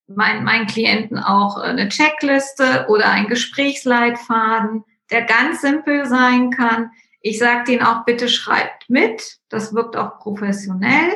mein, 0.07 0.43
meinen 0.43 0.65
Klienten 0.65 1.19
auch 1.19 1.57
eine 1.57 1.89
Checkliste 1.89 2.87
oder 2.89 3.09
einen 3.09 3.27
Gesprächsleitfaden, 3.27 4.83
der 5.11 5.21
ganz 5.21 5.61
simpel 5.61 6.05
sein 6.07 6.49
kann. 6.49 6.89
Ich 7.21 7.37
sage 7.37 7.65
denen 7.65 7.83
auch, 7.83 8.05
bitte 8.05 8.27
schreibt 8.27 8.89
mit, 8.89 9.37
das 9.49 9.75
wirkt 9.75 9.95
auch 9.95 10.17
professionell 10.17 11.11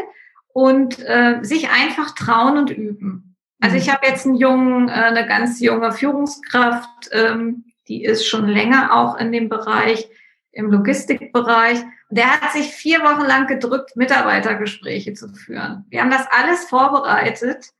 und 0.54 1.00
äh, 1.00 1.40
sich 1.42 1.70
einfach 1.70 2.14
trauen 2.14 2.58
und 2.58 2.70
üben. 2.70 3.27
Also 3.60 3.76
ich 3.76 3.88
mhm. 3.88 3.92
habe 3.92 4.08
jetzt 4.08 4.26
einen 4.26 4.36
jungen, 4.36 4.90
äh, 4.90 4.92
eine 4.92 5.28
ganz 5.28 5.60
junge 5.60 5.92
Führungskraft, 5.92 7.10
ähm, 7.12 7.66
die 7.88 8.04
ist 8.04 8.28
schon 8.28 8.48
länger 8.48 8.94
auch 8.94 9.18
in 9.18 9.32
dem 9.32 9.50
Bereich, 9.50 10.10
im 10.52 10.72
Logistikbereich. 10.72 11.80
Der 12.10 12.40
hat 12.40 12.52
sich 12.52 12.68
vier 12.68 13.02
Wochen 13.02 13.26
lang 13.26 13.48
gedrückt, 13.48 13.96
Mitarbeitergespräche 13.96 15.14
zu 15.14 15.30
führen. 15.30 15.86
Wir 15.90 16.02
haben 16.02 16.12
das 16.12 16.28
alles 16.32 16.66
vorbereitet 16.66 17.72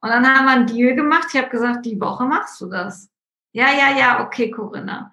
und 0.00 0.10
dann 0.10 0.26
haben 0.26 0.44
wir 0.44 0.52
einen 0.52 0.66
Deal 0.66 0.94
gemacht. 0.94 1.28
Ich 1.32 1.40
habe 1.40 1.50
gesagt, 1.50 1.86
die 1.86 2.00
Woche 2.00 2.24
machst 2.24 2.60
du 2.60 2.66
das. 2.66 3.10
Ja, 3.52 3.68
ja, 3.72 3.96
ja, 3.98 4.24
okay, 4.24 4.50
Corinna. 4.50 5.12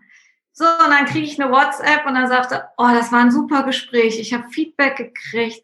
So, 0.53 0.65
und 0.65 0.89
dann 0.89 1.05
kriege 1.05 1.25
ich 1.25 1.41
eine 1.41 1.51
WhatsApp 1.51 2.05
und 2.05 2.15
dann 2.15 2.27
sagte, 2.27 2.65
oh, 2.77 2.89
das 2.91 3.11
war 3.11 3.19
ein 3.19 3.31
super 3.31 3.63
Gespräch. 3.63 4.19
Ich 4.19 4.33
habe 4.33 4.49
Feedback 4.49 4.97
gekriegt 4.97 5.63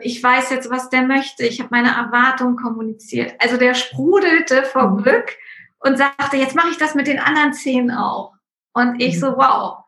ich 0.00 0.22
weiß 0.22 0.50
jetzt, 0.50 0.70
was 0.70 0.88
der 0.88 1.02
möchte, 1.02 1.44
ich 1.44 1.60
habe 1.60 1.68
meine 1.70 1.94
Erwartungen 1.94 2.56
kommuniziert. 2.56 3.34
Also 3.38 3.58
der 3.58 3.74
sprudelte 3.74 4.64
vor 4.64 4.90
mhm. 4.90 5.02
Glück 5.02 5.36
und 5.80 5.98
sagte, 5.98 6.38
jetzt 6.38 6.56
mache 6.56 6.70
ich 6.70 6.78
das 6.78 6.94
mit 6.94 7.06
den 7.06 7.18
anderen 7.18 7.52
zehn 7.52 7.90
auch. 7.90 8.32
Und 8.72 9.00
ich 9.00 9.16
mhm. 9.16 9.20
so, 9.20 9.26
wow. 9.36 9.84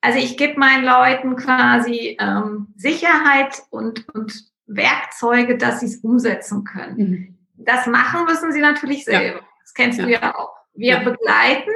Also 0.00 0.18
ich 0.18 0.36
gebe 0.36 0.58
meinen 0.58 0.84
Leuten 0.84 1.36
quasi 1.36 2.16
ähm, 2.20 2.68
Sicherheit 2.76 3.62
und, 3.70 4.08
und 4.14 4.44
Werkzeuge, 4.66 5.56
dass 5.58 5.80
sie 5.80 5.86
es 5.86 5.96
umsetzen 5.96 6.64
können. 6.64 6.96
Mhm. 6.96 7.38
das 7.56 7.86
machen 7.86 8.24
müssen 8.24 8.52
sie 8.52 8.60
natürlich 8.60 9.04
selber. 9.04 9.38
Ja. 9.38 9.46
Das 9.62 9.74
kennst 9.74 9.98
ja. 9.98 10.04
du 10.04 10.12
ja 10.12 10.38
auch. 10.38 10.54
Wir 10.74 10.94
ja. 10.94 10.98
begleiten, 11.00 11.70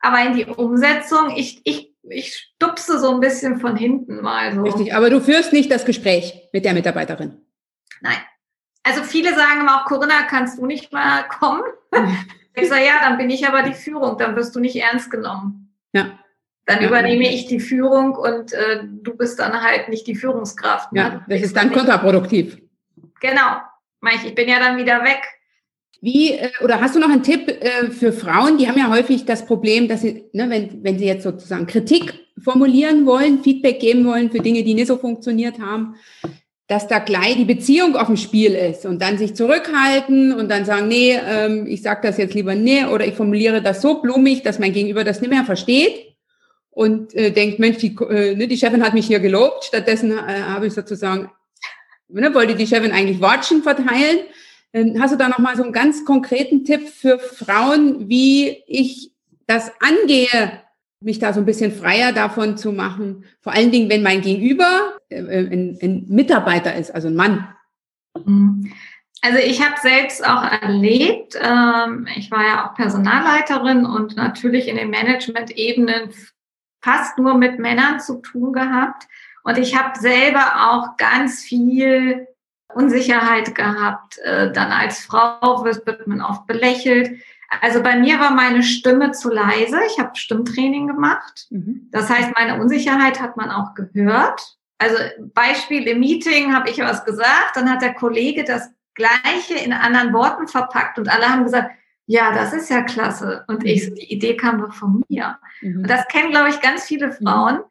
aber 0.00 0.20
in 0.22 0.34
die 0.34 0.46
Umsetzung, 0.46 1.30
ich, 1.36 1.60
ich, 1.64 1.91
ich 2.12 2.34
stupse 2.34 2.98
so 2.98 3.14
ein 3.14 3.20
bisschen 3.20 3.58
von 3.58 3.76
hinten 3.76 4.20
mal 4.20 4.54
so. 4.54 4.62
Richtig, 4.62 4.94
aber 4.94 5.10
du 5.10 5.20
führst 5.20 5.52
nicht 5.52 5.70
das 5.70 5.84
Gespräch 5.84 6.48
mit 6.52 6.64
der 6.64 6.74
Mitarbeiterin. 6.74 7.40
Nein. 8.00 8.16
Also 8.82 9.04
viele 9.04 9.34
sagen 9.34 9.60
immer 9.60 9.82
auch, 9.82 9.84
Corinna, 9.86 10.22
kannst 10.28 10.58
du 10.58 10.66
nicht 10.66 10.92
mal 10.92 11.22
kommen? 11.28 11.62
ich 12.54 12.68
sage, 12.68 12.84
ja, 12.84 13.00
dann 13.00 13.18
bin 13.18 13.30
ich 13.30 13.46
aber 13.46 13.62
die 13.62 13.74
Führung, 13.74 14.18
dann 14.18 14.36
wirst 14.36 14.54
du 14.56 14.60
nicht 14.60 14.76
ernst 14.76 15.10
genommen. 15.10 15.74
Ja. 15.92 16.18
Dann 16.66 16.80
ja. 16.80 16.88
übernehme 16.88 17.28
ich 17.28 17.46
die 17.46 17.60
Führung 17.60 18.14
und 18.14 18.52
äh, 18.52 18.84
du 18.84 19.16
bist 19.16 19.38
dann 19.38 19.62
halt 19.62 19.88
nicht 19.88 20.06
die 20.06 20.14
Führungskraft. 20.14 20.92
Ne? 20.92 21.00
Ja, 21.00 21.24
das 21.28 21.42
ist 21.42 21.56
dann 21.56 21.72
kontraproduktiv. 21.72 22.58
Genau. 23.20 23.56
Ich 24.24 24.34
bin 24.34 24.48
ja 24.48 24.58
dann 24.58 24.76
wieder 24.76 25.04
weg. 25.04 25.22
Wie, 26.02 26.32
äh, 26.32 26.50
oder 26.62 26.80
hast 26.80 26.96
du 26.96 26.98
noch 26.98 27.08
einen 27.08 27.22
Tipp 27.22 27.48
äh, 27.48 27.88
für 27.90 28.12
Frauen? 28.12 28.58
Die 28.58 28.68
haben 28.68 28.76
ja 28.76 28.90
häufig 28.90 29.24
das 29.24 29.46
Problem, 29.46 29.86
dass 29.86 30.02
sie, 30.02 30.24
ne, 30.32 30.50
wenn, 30.50 30.82
wenn 30.82 30.98
sie 30.98 31.06
jetzt 31.06 31.22
sozusagen 31.22 31.66
Kritik 31.66 32.14
formulieren 32.42 33.06
wollen, 33.06 33.40
Feedback 33.42 33.78
geben 33.78 34.04
wollen 34.04 34.30
für 34.30 34.40
Dinge, 34.40 34.64
die 34.64 34.74
nicht 34.74 34.88
so 34.88 34.98
funktioniert 34.98 35.60
haben, 35.60 35.94
dass 36.66 36.88
da 36.88 36.98
gleich 36.98 37.36
die 37.36 37.44
Beziehung 37.44 37.94
auf 37.94 38.08
dem 38.08 38.16
Spiel 38.16 38.52
ist 38.52 38.84
und 38.84 39.00
dann 39.00 39.16
sich 39.16 39.36
zurückhalten 39.36 40.32
und 40.32 40.50
dann 40.50 40.64
sagen, 40.64 40.88
nee, 40.88 41.16
ähm, 41.24 41.66
ich 41.68 41.82
sage 41.82 42.00
das 42.02 42.18
jetzt 42.18 42.34
lieber 42.34 42.56
nee 42.56 42.84
oder 42.84 43.06
ich 43.06 43.14
formuliere 43.14 43.62
das 43.62 43.80
so 43.80 44.02
blumig, 44.02 44.42
dass 44.42 44.58
mein 44.58 44.72
Gegenüber 44.72 45.04
das 45.04 45.20
nicht 45.20 45.30
mehr 45.30 45.44
versteht 45.44 46.16
und 46.70 47.14
äh, 47.14 47.30
denkt, 47.30 47.60
Mensch, 47.60 47.76
die, 47.76 47.94
äh, 48.10 48.34
ne, 48.34 48.48
die 48.48 48.56
Chefin 48.56 48.82
hat 48.82 48.94
mich 48.94 49.06
hier 49.06 49.20
gelobt, 49.20 49.64
stattdessen 49.64 50.10
äh, 50.10 50.42
habe 50.48 50.66
ich 50.66 50.72
sozusagen, 50.72 51.30
ne, 52.08 52.34
wollte 52.34 52.56
die 52.56 52.66
Chefin 52.66 52.90
eigentlich 52.90 53.20
Watschen 53.20 53.62
verteilen 53.62 54.18
hast 54.74 55.12
du 55.12 55.18
da 55.18 55.28
nochmal 55.28 55.56
so 55.56 55.62
einen 55.62 55.72
ganz 55.72 56.04
konkreten 56.04 56.64
Tipp 56.64 56.88
für 56.88 57.18
Frauen, 57.18 58.08
wie 58.08 58.62
ich 58.66 59.12
das 59.46 59.70
angehe, 59.80 60.62
mich 61.00 61.18
da 61.18 61.32
so 61.32 61.40
ein 61.40 61.46
bisschen 61.46 61.72
freier 61.72 62.12
davon 62.12 62.56
zu 62.56 62.72
machen? 62.72 63.24
Vor 63.40 63.52
allen 63.52 63.70
Dingen, 63.70 63.90
wenn 63.90 64.02
mein 64.02 64.22
Gegenüber 64.22 64.94
äh, 65.08 65.18
ein, 65.18 65.78
ein 65.82 66.04
Mitarbeiter 66.08 66.74
ist, 66.74 66.94
also 66.94 67.08
ein 67.08 67.16
Mann. 67.16 67.48
Mhm. 68.24 68.72
Also 69.24 69.38
ich 69.38 69.64
habe 69.64 69.76
selbst 69.80 70.26
auch 70.26 70.42
erlebt, 70.42 71.38
ähm, 71.40 72.08
ich 72.16 72.30
war 72.32 72.42
ja 72.42 72.66
auch 72.66 72.74
Personalleiterin 72.74 73.86
und 73.86 74.16
natürlich 74.16 74.66
in 74.66 74.76
den 74.76 74.90
Management-Ebenen 74.90 76.10
fast 76.82 77.18
nur 77.18 77.34
mit 77.34 77.60
Männern 77.60 78.00
zu 78.00 78.20
tun 78.20 78.52
gehabt. 78.52 79.06
Und 79.44 79.58
ich 79.58 79.76
habe 79.76 79.96
selber 79.98 80.70
auch 80.70 80.96
ganz 80.96 81.42
viel 81.42 82.26
Unsicherheit 82.74 83.54
gehabt. 83.54 84.18
Äh, 84.18 84.52
dann 84.52 84.72
als 84.72 85.00
Frau 85.00 85.64
wird, 85.64 86.06
man 86.06 86.22
oft 86.22 86.46
belächelt. 86.46 87.18
Also 87.60 87.82
bei 87.82 87.96
mir 87.96 88.18
war 88.18 88.30
meine 88.30 88.62
Stimme 88.62 89.12
zu 89.12 89.30
leise. 89.30 89.78
Ich 89.86 89.98
habe 89.98 90.16
Stimmtraining 90.16 90.86
gemacht. 90.86 91.46
Mhm. 91.50 91.88
Das 91.90 92.08
heißt, 92.08 92.30
meine 92.34 92.60
Unsicherheit 92.60 93.20
hat 93.20 93.36
man 93.36 93.50
auch 93.50 93.74
gehört. 93.74 94.56
Also 94.78 94.96
Beispiel 95.34 95.86
im 95.86 96.00
Meeting 96.00 96.54
habe 96.54 96.70
ich 96.70 96.78
was 96.78 97.04
gesagt, 97.04 97.54
dann 97.54 97.70
hat 97.70 97.82
der 97.82 97.94
Kollege 97.94 98.44
das 98.44 98.70
Gleiche 98.94 99.54
in 99.64 99.72
anderen 99.72 100.12
Worten 100.12 100.48
verpackt 100.48 100.98
und 100.98 101.08
alle 101.08 101.28
haben 101.28 101.44
gesagt, 101.44 101.70
ja, 102.06 102.32
das 102.34 102.52
ist 102.52 102.68
ja 102.68 102.82
klasse. 102.82 103.44
Und 103.48 103.64
ich, 103.64 103.94
die 103.94 104.12
Idee 104.12 104.36
kam 104.36 104.60
doch 104.60 104.74
von 104.74 105.02
mir. 105.08 105.38
Mhm. 105.60 105.82
Und 105.82 105.90
das 105.90 106.06
kennen, 106.08 106.30
glaube 106.30 106.48
ich, 106.50 106.60
ganz 106.60 106.84
viele 106.84 107.08
mhm. 107.08 107.12
Frauen. 107.12 107.56
Mhm. 107.56 107.62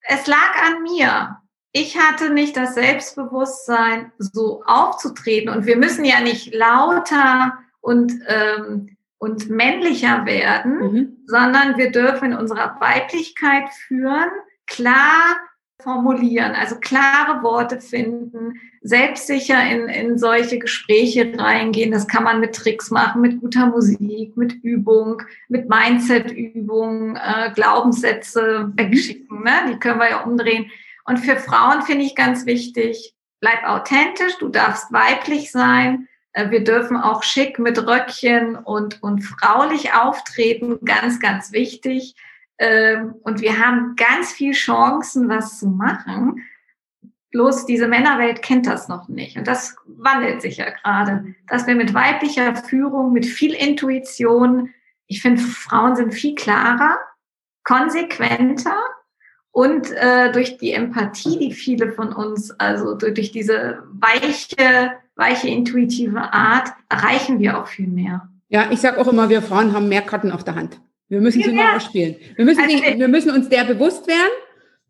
Es 0.00 0.26
lag 0.26 0.54
an 0.66 0.82
mir 0.82 1.38
ich 1.76 1.98
hatte 1.98 2.30
nicht 2.30 2.56
das 2.56 2.74
Selbstbewusstsein, 2.74 4.12
so 4.18 4.62
aufzutreten. 4.64 5.52
Und 5.52 5.66
wir 5.66 5.76
müssen 5.76 6.04
ja 6.04 6.20
nicht 6.20 6.54
lauter 6.54 7.58
und, 7.80 8.12
ähm, 8.28 8.96
und 9.18 9.50
männlicher 9.50 10.24
werden, 10.24 10.78
mhm. 10.78 11.16
sondern 11.26 11.76
wir 11.76 11.90
dürfen 11.90 12.30
in 12.30 12.38
unserer 12.38 12.80
Weiblichkeit 12.80 13.64
führen, 13.88 14.30
klar 14.66 15.36
formulieren, 15.82 16.52
also 16.52 16.76
klare 16.76 17.42
Worte 17.42 17.80
finden, 17.80 18.54
selbstsicher 18.82 19.60
in, 19.68 19.88
in 19.88 20.16
solche 20.16 20.60
Gespräche 20.60 21.32
reingehen. 21.36 21.90
Das 21.90 22.06
kann 22.06 22.22
man 22.22 22.38
mit 22.38 22.54
Tricks 22.54 22.92
machen, 22.92 23.20
mit 23.20 23.40
guter 23.40 23.66
Musik, 23.66 24.36
mit 24.36 24.62
Übung, 24.62 25.22
mit 25.48 25.68
Mindset-Übungen, 25.68 27.16
äh, 27.16 27.50
Glaubenssätze 27.52 28.70
wegschicken. 28.76 29.42
Ne? 29.42 29.72
Die 29.72 29.78
können 29.80 29.98
wir 29.98 30.10
ja 30.10 30.22
umdrehen. 30.22 30.70
Und 31.04 31.18
für 31.18 31.36
Frauen 31.36 31.82
finde 31.82 32.04
ich 32.04 32.14
ganz 32.14 32.46
wichtig, 32.46 33.14
bleib 33.40 33.64
authentisch, 33.64 34.38
du 34.38 34.48
darfst 34.48 34.92
weiblich 34.92 35.50
sein. 35.50 36.08
Äh, 36.32 36.50
wir 36.50 36.64
dürfen 36.64 36.96
auch 36.96 37.22
schick 37.22 37.58
mit 37.58 37.78
Röckchen 37.78 38.56
und, 38.56 39.02
und 39.02 39.20
fraulich 39.20 39.92
auftreten, 39.94 40.78
ganz, 40.84 41.20
ganz 41.20 41.52
wichtig. 41.52 42.14
Ähm, 42.58 43.14
und 43.22 43.40
wir 43.40 43.58
haben 43.58 43.96
ganz 43.96 44.32
viel 44.32 44.52
Chancen, 44.52 45.28
was 45.28 45.58
zu 45.58 45.66
machen. 45.66 46.42
Bloß 47.32 47.66
diese 47.66 47.88
Männerwelt 47.88 48.42
kennt 48.42 48.66
das 48.66 48.88
noch 48.88 49.08
nicht. 49.08 49.36
Und 49.36 49.48
das 49.48 49.76
wandelt 49.86 50.40
sich 50.40 50.58
ja 50.58 50.70
gerade, 50.70 51.34
dass 51.48 51.66
wir 51.66 51.74
mit 51.74 51.92
weiblicher 51.92 52.54
Führung, 52.56 53.12
mit 53.12 53.26
viel 53.26 53.52
Intuition, 53.52 54.72
ich 55.06 55.20
finde, 55.20 55.42
Frauen 55.42 55.96
sind 55.96 56.14
viel 56.14 56.34
klarer, 56.34 56.98
konsequenter 57.64 58.76
und 59.54 59.92
äh, 59.92 60.32
durch 60.32 60.58
die 60.58 60.72
Empathie, 60.72 61.38
die 61.38 61.52
viele 61.52 61.92
von 61.92 62.12
uns, 62.12 62.50
also 62.58 62.96
durch, 62.96 63.30
diese 63.30 63.84
weiche, 63.92 64.90
weiche, 65.14 65.46
intuitive 65.46 66.32
Art, 66.32 66.70
erreichen 66.88 67.38
wir 67.38 67.60
auch 67.60 67.68
viel 67.68 67.86
mehr. 67.86 68.28
Ja, 68.48 68.72
ich 68.72 68.80
sage 68.80 69.00
auch 69.00 69.06
immer, 69.06 69.28
wir 69.28 69.42
Frauen 69.42 69.72
haben 69.72 69.88
mehr 69.88 70.02
Karten 70.02 70.32
auf 70.32 70.42
der 70.42 70.56
Hand. 70.56 70.80
Wir 71.08 71.20
müssen 71.20 71.40
sie 71.40 71.52
nur 71.52 71.72
ausspielen. 71.72 72.16
Wir 72.34 72.44
müssen, 72.44 72.62
also, 72.62 72.98
wir 72.98 73.06
müssen 73.06 73.30
uns 73.30 73.48
der 73.48 73.62
bewusst 73.62 74.08
werden 74.08 74.32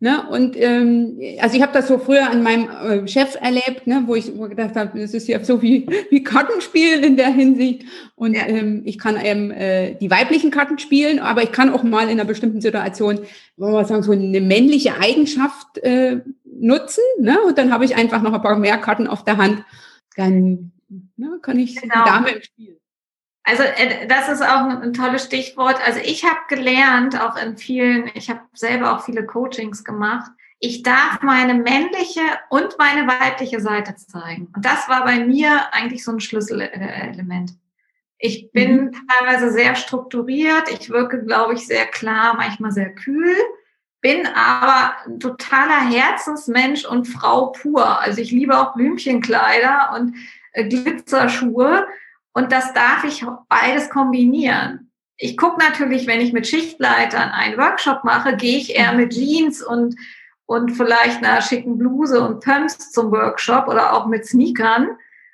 Ne? 0.04 0.22
Und 0.28 0.54
ähm, 0.58 1.18
also 1.40 1.56
ich 1.56 1.62
habe 1.62 1.72
das 1.72 1.88
so 1.88 1.96
früher 1.96 2.28
an 2.28 2.42
meinem 2.42 2.68
äh, 2.68 3.08
Chef 3.08 3.36
erlebt, 3.40 3.86
ne? 3.86 4.02
wo 4.04 4.14
ich 4.14 4.26
gedacht 4.26 4.76
habe, 4.76 5.00
das 5.00 5.14
ist 5.14 5.26
ja 5.28 5.42
so 5.42 5.62
wie, 5.62 5.86
wie 6.10 6.22
Kartenspielen 6.22 7.02
in 7.02 7.16
der 7.16 7.32
Hinsicht. 7.32 7.86
Und 8.14 8.34
ja. 8.34 8.46
ähm, 8.46 8.82
ich 8.84 8.98
kann 8.98 9.18
eben 9.18 9.50
äh, 9.50 9.94
die 9.94 10.10
weiblichen 10.10 10.50
Karten 10.50 10.78
spielen, 10.78 11.20
aber 11.20 11.42
ich 11.42 11.52
kann 11.52 11.70
auch 11.70 11.84
mal 11.84 12.02
in 12.02 12.10
einer 12.10 12.26
bestimmten 12.26 12.60
Situation, 12.60 13.20
wollen 13.56 13.72
wir 13.72 13.86
sagen, 13.86 14.02
so 14.02 14.12
eine 14.12 14.42
männliche 14.42 15.00
Eigenschaft 15.00 15.78
äh, 15.78 16.20
nutzen. 16.44 17.02
Ne? 17.18 17.40
Und 17.40 17.56
dann 17.56 17.72
habe 17.72 17.86
ich 17.86 17.96
einfach 17.96 18.20
noch 18.20 18.34
ein 18.34 18.42
paar 18.42 18.58
mehr 18.58 18.76
Karten 18.76 19.06
auf 19.06 19.24
der 19.24 19.38
Hand. 19.38 19.64
Dann 20.16 20.72
ne, 21.16 21.38
kann 21.40 21.58
ich 21.58 21.80
genau. 21.80 21.94
die 22.04 22.10
Dame 22.10 22.28
im 22.28 22.42
Spiel. 22.42 22.78
Also 23.44 23.62
äh, 23.62 24.06
das 24.06 24.28
ist 24.28 24.42
auch 24.42 24.66
ein, 24.66 24.92
tolles 24.94 25.26
Stichwort. 25.26 25.76
Also 25.86 26.00
ich 26.02 26.24
habe 26.24 26.40
gelernt, 26.48 27.20
auch 27.20 27.36
in 27.36 27.56
vielen, 27.56 28.10
ich 28.14 28.30
habe 28.30 28.40
selber 28.54 28.92
auch 28.92 29.04
viele 29.04 29.24
Coachings 29.24 29.84
gemacht, 29.84 30.30
ich 30.58 30.82
darf 30.82 31.20
meine 31.20 31.52
männliche 31.52 32.22
und 32.48 32.78
meine 32.78 33.06
weibliche 33.06 33.60
Seite 33.60 33.96
zeigen. 33.96 34.48
Und 34.56 34.64
das 34.64 34.88
war 34.88 35.04
bei 35.04 35.22
mir 35.22 35.74
eigentlich 35.74 36.02
so 36.02 36.12
ein 36.12 36.20
Schlüsselelement. 36.20 37.52
Ich 38.16 38.50
bin 38.52 38.86
mhm. 38.86 38.92
teilweise 39.08 39.50
sehr 39.50 39.74
strukturiert, 39.74 40.70
ich 40.72 40.88
wirke, 40.88 41.22
glaube 41.22 41.52
ich, 41.52 41.66
sehr 41.66 41.84
klar, 41.84 42.34
manchmal 42.36 42.72
sehr 42.72 42.94
kühl, 42.94 43.36
bin 44.00 44.26
aber 44.26 44.94
ein 45.04 45.20
totaler 45.20 45.80
Herzensmensch 45.90 46.86
und 46.86 47.06
Frau 47.06 47.48
pur. 47.48 48.00
Also 48.00 48.22
ich 48.22 48.30
liebe 48.30 48.58
auch 48.58 48.74
Blümchenkleider 48.74 49.92
und 49.94 50.16
äh, 50.52 50.66
Glitzerschuhe 50.66 51.86
und 52.34 52.50
das 52.50 52.72
darf 52.74 53.04
ich 53.04 53.24
beides 53.48 53.88
kombinieren. 53.88 54.90
Ich 55.16 55.36
gucke 55.36 55.58
natürlich, 55.58 56.08
wenn 56.08 56.20
ich 56.20 56.32
mit 56.32 56.46
Schichtleitern 56.46 57.30
einen 57.30 57.56
Workshop 57.56 58.02
mache, 58.02 58.36
gehe 58.36 58.58
ich 58.58 58.74
eher 58.74 58.92
mit 58.92 59.12
Jeans 59.12 59.62
und, 59.62 59.94
und 60.44 60.72
vielleicht 60.72 61.24
einer 61.24 61.40
schicken 61.40 61.78
Bluse 61.78 62.20
und 62.20 62.42
Pumps 62.44 62.90
zum 62.90 63.12
Workshop 63.12 63.68
oder 63.68 63.92
auch 63.92 64.06
mit 64.06 64.26
Sneakern. 64.26 64.88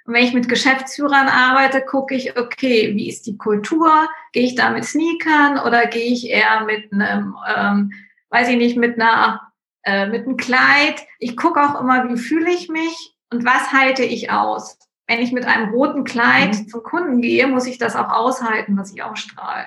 Und 0.04 0.14
wenn 0.14 0.24
ich 0.24 0.34
mit 0.34 0.50
Geschäftsführern 0.50 1.28
arbeite, 1.28 1.80
gucke 1.80 2.14
ich, 2.14 2.38
okay, 2.38 2.94
wie 2.94 3.08
ist 3.08 3.26
die 3.26 3.38
Kultur? 3.38 3.90
Gehe 4.32 4.44
ich 4.44 4.54
da 4.54 4.68
mit 4.68 4.84
Sneakern 4.84 5.58
oder 5.58 5.86
gehe 5.86 6.12
ich 6.12 6.28
eher 6.28 6.64
mit 6.66 6.92
einem, 6.92 7.34
ähm, 7.56 7.92
weiß 8.28 8.50
ich 8.50 8.58
nicht, 8.58 8.76
mit 8.76 9.00
einer, 9.00 9.40
äh, 9.84 10.06
mit 10.06 10.26
einem 10.26 10.36
Kleid? 10.36 11.06
Ich 11.18 11.34
gucke 11.38 11.62
auch 11.62 11.80
immer, 11.80 12.10
wie 12.10 12.18
fühle 12.18 12.50
ich 12.50 12.68
mich 12.68 13.14
und 13.32 13.46
was 13.46 13.72
halte 13.72 14.04
ich 14.04 14.30
aus? 14.30 14.76
Wenn 15.10 15.20
ich 15.20 15.32
mit 15.32 15.44
einem 15.44 15.70
roten 15.70 16.04
Kleid 16.04 16.54
mhm. 16.54 16.68
zum 16.68 16.82
Kunden 16.84 17.20
gehe, 17.20 17.46
muss 17.48 17.66
ich 17.66 17.78
das 17.78 17.96
auch 17.96 18.10
aushalten, 18.10 18.76
was 18.78 18.94
ich 18.94 19.02
ausstrahle. 19.02 19.66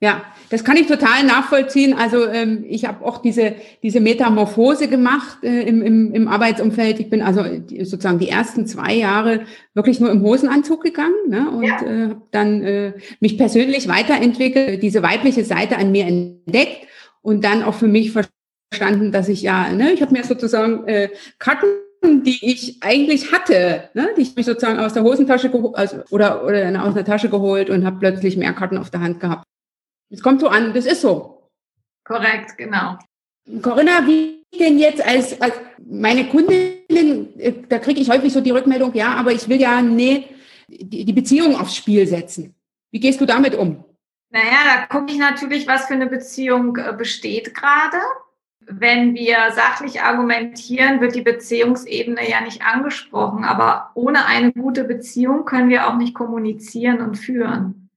Ja, 0.00 0.22
das 0.50 0.62
kann 0.62 0.76
ich 0.76 0.86
total 0.86 1.24
nachvollziehen. 1.24 1.94
Also 1.94 2.26
ähm, 2.28 2.64
ich 2.68 2.84
habe 2.84 3.04
auch 3.04 3.22
diese 3.22 3.56
diese 3.82 3.98
Metamorphose 3.98 4.88
gemacht 4.88 5.38
äh, 5.42 5.62
im, 5.62 5.82
im, 5.82 6.12
im 6.12 6.28
Arbeitsumfeld. 6.28 7.00
Ich 7.00 7.10
bin 7.10 7.22
also 7.22 7.42
sozusagen 7.82 8.18
die 8.18 8.28
ersten 8.28 8.66
zwei 8.66 8.94
Jahre 8.94 9.46
wirklich 9.74 9.98
nur 9.98 10.10
im 10.10 10.22
Hosenanzug 10.22 10.84
gegangen 10.84 11.28
ne? 11.28 11.50
und 11.50 11.64
ja. 11.64 11.80
äh, 11.80 12.14
dann 12.30 12.62
äh, 12.62 12.92
mich 13.20 13.38
persönlich 13.38 13.88
weiterentwickelt, 13.88 14.82
diese 14.82 15.02
weibliche 15.02 15.44
Seite 15.44 15.78
an 15.78 15.90
mir 15.90 16.06
entdeckt 16.06 16.86
und 17.22 17.42
dann 17.42 17.62
auch 17.62 17.74
für 17.74 17.88
mich 17.88 18.12
verstanden, 18.12 19.12
dass 19.12 19.28
ich 19.28 19.40
ja, 19.42 19.72
ne, 19.72 19.92
ich 19.92 20.02
habe 20.02 20.12
mir 20.12 20.24
sozusagen 20.24 20.86
äh, 20.86 21.08
Karten 21.38 21.66
die 22.06 22.38
ich 22.42 22.82
eigentlich 22.82 23.32
hatte, 23.32 23.90
ne, 23.94 24.10
die 24.16 24.22
ich 24.22 24.36
mich 24.36 24.46
sozusagen 24.46 24.78
aus 24.78 24.92
der 24.92 25.02
Hosentasche 25.02 25.50
also, 25.74 26.02
oder, 26.10 26.44
oder 26.44 26.84
aus 26.84 26.94
der 26.94 27.04
Tasche 27.04 27.28
geholt 27.28 27.70
und 27.70 27.84
habe 27.84 27.98
plötzlich 27.98 28.36
mehr 28.36 28.52
Karten 28.52 28.78
auf 28.78 28.90
der 28.90 29.00
Hand 29.00 29.20
gehabt. 29.20 29.44
Es 30.10 30.22
kommt 30.22 30.40
so 30.40 30.48
an, 30.48 30.72
das 30.72 30.86
ist 30.86 31.00
so. 31.00 31.50
Korrekt, 32.04 32.56
genau. 32.56 32.98
Corinna, 33.62 34.06
wie 34.06 34.44
denn 34.58 34.78
jetzt 34.78 35.04
als, 35.04 35.40
als 35.40 35.54
meine 35.78 36.26
Kundinnen, 36.28 37.38
äh, 37.38 37.52
da 37.68 37.78
kriege 37.78 38.00
ich 38.00 38.10
häufig 38.10 38.32
so 38.32 38.40
die 38.40 38.50
Rückmeldung, 38.50 38.94
ja, 38.94 39.14
aber 39.14 39.32
ich 39.32 39.48
will 39.48 39.60
ja 39.60 39.82
nee, 39.82 40.28
die, 40.68 41.04
die 41.04 41.12
Beziehung 41.12 41.56
aufs 41.56 41.76
Spiel 41.76 42.06
setzen. 42.06 42.54
Wie 42.90 43.00
gehst 43.00 43.20
du 43.20 43.26
damit 43.26 43.54
um? 43.54 43.84
Naja, 44.30 44.58
da 44.64 44.86
gucke 44.86 45.12
ich 45.12 45.18
natürlich, 45.18 45.66
was 45.66 45.86
für 45.86 45.94
eine 45.94 46.08
Beziehung 46.08 46.76
äh, 46.76 46.92
besteht 46.96 47.54
gerade. 47.54 47.98
Wenn 48.68 49.14
wir 49.14 49.52
sachlich 49.52 50.02
argumentieren, 50.02 51.00
wird 51.00 51.14
die 51.14 51.22
Beziehungsebene 51.22 52.28
ja 52.28 52.40
nicht 52.40 52.62
angesprochen. 52.62 53.44
Aber 53.44 53.90
ohne 53.94 54.26
eine 54.26 54.52
gute 54.52 54.84
Beziehung 54.84 55.44
können 55.44 55.68
wir 55.68 55.88
auch 55.88 55.96
nicht 55.96 56.14
kommunizieren 56.14 57.00
und 57.00 57.16
führen. 57.16 57.88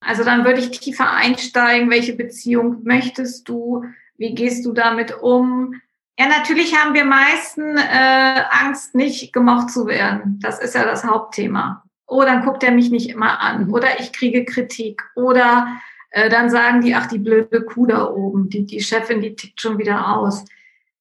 Also 0.00 0.24
dann 0.24 0.44
würde 0.44 0.60
ich 0.60 0.70
tiefer 0.70 1.10
einsteigen. 1.10 1.90
Welche 1.90 2.14
Beziehung 2.14 2.82
möchtest 2.84 3.48
du? 3.48 3.84
Wie 4.18 4.34
gehst 4.34 4.66
du 4.66 4.72
damit 4.72 5.22
um? 5.22 5.80
Ja, 6.18 6.28
natürlich 6.28 6.76
haben 6.76 6.94
wir 6.94 7.04
meisten 7.04 7.76
äh, 7.76 8.42
Angst, 8.50 8.94
nicht 8.94 9.32
gemocht 9.32 9.70
zu 9.70 9.86
werden. 9.86 10.38
Das 10.40 10.58
ist 10.58 10.74
ja 10.74 10.84
das 10.84 11.04
Hauptthema. 11.04 11.84
Oh, 12.06 12.22
dann 12.22 12.44
guckt 12.44 12.62
er 12.62 12.70
mich 12.70 12.90
nicht 12.90 13.10
immer 13.10 13.40
an. 13.40 13.70
Oder 13.70 14.00
ich 14.00 14.12
kriege 14.12 14.44
Kritik. 14.44 15.02
Oder 15.14 15.68
äh, 16.16 16.30
dann 16.30 16.48
sagen 16.48 16.80
die, 16.80 16.94
ach, 16.94 17.06
die 17.08 17.18
blöde 17.18 17.60
Kuh 17.60 17.86
da 17.86 18.10
oben, 18.10 18.48
die, 18.48 18.64
die 18.64 18.80
Chefin, 18.80 19.20
die 19.20 19.36
tickt 19.36 19.60
schon 19.60 19.76
wieder 19.76 20.16
aus. 20.16 20.46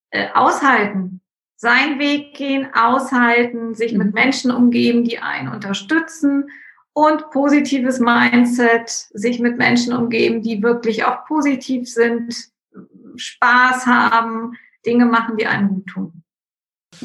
Äh, 0.10 0.28
aushalten. 0.34 1.22
Seinen 1.56 2.00
Weg 2.00 2.36
gehen, 2.36 2.68
aushalten, 2.74 3.76
sich 3.76 3.94
mit 3.94 4.08
mhm. 4.08 4.14
Menschen 4.14 4.52
umgeben, 4.52 5.06
die 5.06 5.20
einen 5.20 5.48
unterstützen 5.48 6.50
und 6.92 7.30
positives 7.32 8.00
Mindset, 8.00 8.90
sich 8.90 9.40
mit 9.40 9.58
Menschen 9.58 9.94
umgeben, 9.94 10.42
die 10.42 10.62
wirklich 10.62 11.06
auch 11.06 11.26
positiv 11.26 11.90
sind, 11.90 12.36
Spaß 13.16 13.86
haben, 13.86 14.58
Dinge 14.86 15.06
machen, 15.06 15.38
die 15.38 15.48
einem 15.48 15.70
gut 15.70 15.88
tun. 15.88 16.24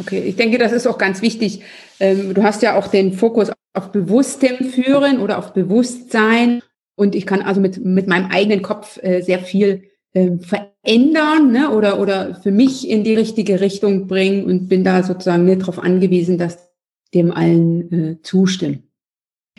Okay, 0.01 0.21
ich 0.21 0.35
denke, 0.35 0.59
das 0.59 0.73
ist 0.73 0.89
auch 0.89 0.99
ganz 0.99 1.23
wichtig. 1.23 1.63
Ähm, 2.01 2.35
du 2.35 2.43
hast 2.43 2.63
ja 2.63 2.77
auch 2.77 2.89
den 2.89 3.13
Fokus 3.13 3.53
auf 3.73 3.93
bewusstem 3.93 4.69
Führen 4.71 5.21
oder 5.21 5.39
auf 5.39 5.53
Bewusstsein. 5.53 6.61
Und 7.01 7.15
ich 7.15 7.25
kann 7.25 7.41
also 7.41 7.63
mit, 7.63 7.83
mit 7.83 8.09
meinem 8.09 8.27
eigenen 8.27 8.61
Kopf 8.61 9.03
äh, 9.03 9.23
sehr 9.23 9.39
viel 9.39 9.85
äh, 10.13 10.33
verändern 10.37 11.51
ne? 11.51 11.71
oder, 11.71 11.99
oder 11.99 12.35
für 12.35 12.51
mich 12.51 12.87
in 12.87 13.05
die 13.05 13.15
richtige 13.15 13.63
Richtung 13.63 14.07
bringen 14.07 14.45
und 14.45 14.69
bin 14.69 14.85
da 14.85 15.03
sozusagen 15.03 15.47
nicht 15.47 15.63
darauf 15.63 15.79
angewiesen, 15.79 16.37
dass 16.37 16.71
dem 17.15 17.33
allen 17.33 17.93
äh, 17.93 18.23
zustimmen. 18.23 18.91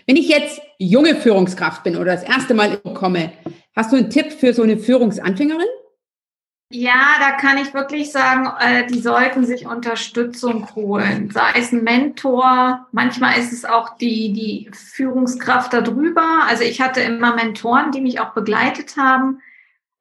Wenn 0.05 0.17
ich 0.17 0.29
jetzt 0.29 0.61
junge 0.77 1.15
Führungskraft 1.15 1.83
bin 1.83 1.95
oder 1.95 2.13
das 2.13 2.23
erste 2.23 2.53
Mal 2.53 2.77
komme, 2.77 3.31
hast 3.75 3.91
du 3.91 3.95
einen 3.95 4.11
Tipp 4.11 4.31
für 4.31 4.53
so 4.53 4.61
eine 4.61 4.77
Führungsanfängerin? 4.77 5.65
Ja, 6.73 7.17
da 7.19 7.31
kann 7.31 7.57
ich 7.57 7.73
wirklich 7.73 8.13
sagen, 8.13 8.49
äh, 8.59 8.87
die 8.87 9.01
sollten 9.01 9.45
sich 9.45 9.65
Unterstützung 9.65 10.73
holen. 10.73 11.29
Sei 11.29 11.51
es 11.55 11.73
ein 11.73 11.83
Mentor, 11.83 12.87
manchmal 12.93 13.37
ist 13.37 13.51
es 13.51 13.65
auch 13.65 13.97
die, 13.97 14.31
die 14.31 14.71
Führungskraft 14.73 15.73
darüber. 15.73 16.43
Also 16.47 16.63
ich 16.63 16.79
hatte 16.79 17.01
immer 17.01 17.35
Mentoren, 17.35 17.91
die 17.91 17.99
mich 17.99 18.21
auch 18.21 18.29
begleitet 18.29 18.95
haben. 18.95 19.41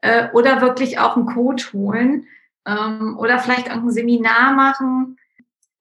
Äh, 0.01 0.29
oder 0.33 0.61
wirklich 0.61 1.01
auch 1.01 1.17
einen 1.17 1.27
Coach 1.27 1.73
holen. 1.73 2.29
Ähm, 2.65 3.19
oder 3.19 3.41
vielleicht 3.41 3.67
irgendein 3.67 3.91
Seminar 3.91 4.53
machen. 4.53 5.19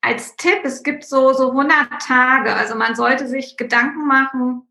Als 0.01 0.37
Tipp, 0.37 0.61
es 0.63 0.81
gibt 0.81 1.03
so, 1.03 1.33
so 1.33 1.51
100 1.51 2.01
Tage. 2.01 2.55
Also 2.55 2.73
man 2.73 2.95
sollte 2.95 3.27
sich 3.27 3.57
Gedanken 3.57 4.07
machen, 4.07 4.63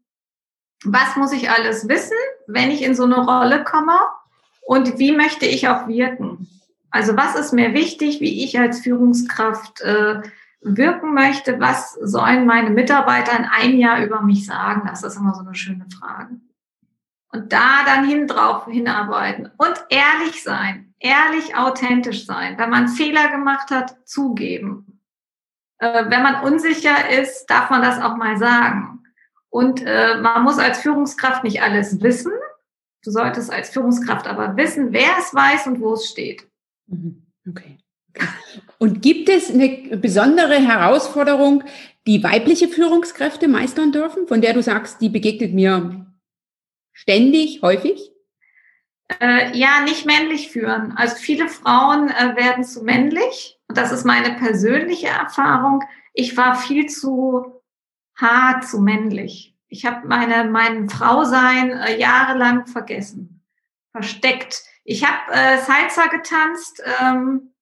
was 0.85 1.15
muss 1.15 1.33
ich 1.33 1.49
alles 1.49 1.89
wissen, 1.89 2.17
wenn 2.49 2.73
ich 2.73 2.83
in 2.83 2.97
so 2.97 3.05
eine 3.05 3.25
Rolle 3.25 3.63
komme? 3.63 3.97
Und 4.69 4.99
wie 4.99 5.13
möchte 5.13 5.47
ich 5.47 5.67
auch 5.67 5.89
wirken? 5.89 6.47
Also 6.91 7.17
was 7.17 7.35
ist 7.37 7.55
mir 7.55 7.73
wichtig, 7.73 8.21
wie 8.21 8.45
ich 8.45 8.61
als 8.61 8.81
Führungskraft 8.81 9.81
äh, 9.81 10.21
wirken 10.61 11.15
möchte? 11.15 11.59
Was 11.59 11.95
sollen 11.95 12.45
meine 12.45 12.69
Mitarbeiter 12.69 13.35
in 13.39 13.47
einem 13.47 13.79
Jahr 13.79 14.05
über 14.05 14.21
mich 14.21 14.45
sagen? 14.45 14.83
Das 14.87 15.03
ist 15.03 15.17
immer 15.17 15.35
so 15.35 15.41
eine 15.41 15.55
schöne 15.55 15.87
Frage. 15.99 16.39
Und 17.33 17.51
da 17.51 17.83
dann 17.87 18.07
hin 18.07 18.27
drauf 18.27 18.67
hinarbeiten 18.67 19.51
und 19.57 19.75
ehrlich 19.89 20.43
sein, 20.43 20.93
ehrlich 20.99 21.57
authentisch 21.57 22.27
sein. 22.27 22.59
Wenn 22.59 22.69
man 22.69 22.89
Fehler 22.89 23.31
gemacht 23.31 23.71
hat, 23.71 23.97
zugeben. 24.07 25.01
Äh, 25.79 26.11
wenn 26.11 26.23
man 26.23 26.45
unsicher 26.45 27.09
ist, 27.09 27.47
darf 27.47 27.71
man 27.71 27.81
das 27.81 28.03
auch 28.03 28.19
mal 28.19 28.37
sagen. 28.37 29.03
Und 29.49 29.83
äh, 29.83 30.21
man 30.21 30.43
muss 30.43 30.59
als 30.59 30.81
Führungskraft 30.81 31.43
nicht 31.43 31.63
alles 31.63 32.03
wissen, 32.03 32.33
Du 33.09 33.13
solltest 33.13 33.51
als 33.51 33.71
Führungskraft 33.71 34.27
aber 34.27 34.59
wissen, 34.59 34.93
wer 34.93 35.17
es 35.19 35.33
weiß 35.33 35.67
und 35.67 35.81
wo 35.81 35.95
es 35.95 36.11
steht. 36.11 36.47
Mhm. 36.89 37.27
Okay. 37.49 37.79
Und 38.77 39.01
gibt 39.01 39.31
es 39.31 39.51
eine 39.51 39.97
besondere 39.97 40.57
Herausforderung, 40.57 41.65
die 42.07 42.23
weibliche 42.23 42.69
Führungskräfte 42.69 43.49
meistern 43.49 43.93
dürfen, 43.93 44.29
von 44.29 44.43
der 44.43 44.53
du 44.53 44.63
sagst, 44.63 45.01
die 45.01 45.09
begegnet 45.09 45.55
mir 45.55 46.13
ständig, 46.93 47.63
häufig? 47.63 48.13
Äh, 49.21 49.57
ja, 49.57 49.81
nicht 49.85 50.05
männlich 50.05 50.51
führen. 50.51 50.93
Also 50.95 51.17
viele 51.17 51.49
Frauen 51.49 52.11
äh, 52.11 52.37
werden 52.37 52.63
zu 52.63 52.83
männlich. 52.83 53.59
Und 53.69 53.79
das 53.79 53.91
ist 53.91 54.05
meine 54.05 54.37
persönliche 54.37 55.09
Erfahrung. 55.09 55.83
Ich 56.13 56.37
war 56.37 56.57
viel 56.57 56.91
zu 56.91 57.63
hart 58.17 58.69
zu 58.69 58.81
männlich. 58.81 59.58
Ich 59.69 59.85
habe 59.85 60.07
meine 60.07 60.49
mein 60.51 60.89
Frausein 60.89 61.71
äh, 61.73 61.99
jahrelang 61.99 62.67
vergessen, 62.67 63.43
versteckt. 63.93 64.63
Ich 64.85 65.05
habe 65.05 65.33
äh, 65.33 65.59
Salsa 65.59 66.07
getanzt. 66.07 66.83
Ähm, 67.01 67.53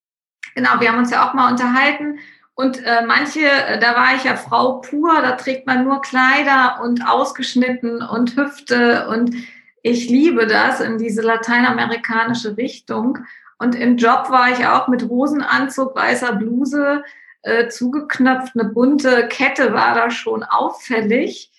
genau, 0.54 0.80
wir 0.80 0.90
haben 0.90 0.98
uns 0.98 1.10
ja 1.10 1.28
auch 1.28 1.34
mal 1.34 1.50
unterhalten. 1.50 2.18
Und 2.54 2.82
äh, 2.84 3.04
manche, 3.04 3.44
äh, 3.44 3.78
da 3.78 3.96
war 3.96 4.14
ich 4.14 4.24
ja 4.24 4.36
Frau 4.36 4.80
pur, 4.80 5.20
da 5.20 5.32
trägt 5.32 5.66
man 5.66 5.84
nur 5.84 6.00
Kleider 6.00 6.80
und 6.82 7.06
ausgeschnitten 7.06 8.00
und 8.00 8.36
Hüfte 8.36 9.08
und 9.08 9.34
ich 9.82 10.08
liebe 10.08 10.46
das 10.46 10.80
in 10.80 10.98
diese 10.98 11.22
lateinamerikanische 11.22 12.56
Richtung. 12.56 13.18
Und 13.58 13.74
im 13.74 13.96
Job 13.98 14.30
war 14.30 14.50
ich 14.50 14.66
auch 14.66 14.88
mit 14.88 15.08
Rosenanzug, 15.08 15.94
weißer 15.94 16.32
Bluse, 16.32 17.04
äh, 17.42 17.68
zugeknöpft, 17.68 18.58
eine 18.58 18.68
bunte 18.70 19.28
Kette 19.28 19.72
war 19.72 19.94
da 19.94 20.10
schon 20.10 20.42
auffällig 20.42 21.52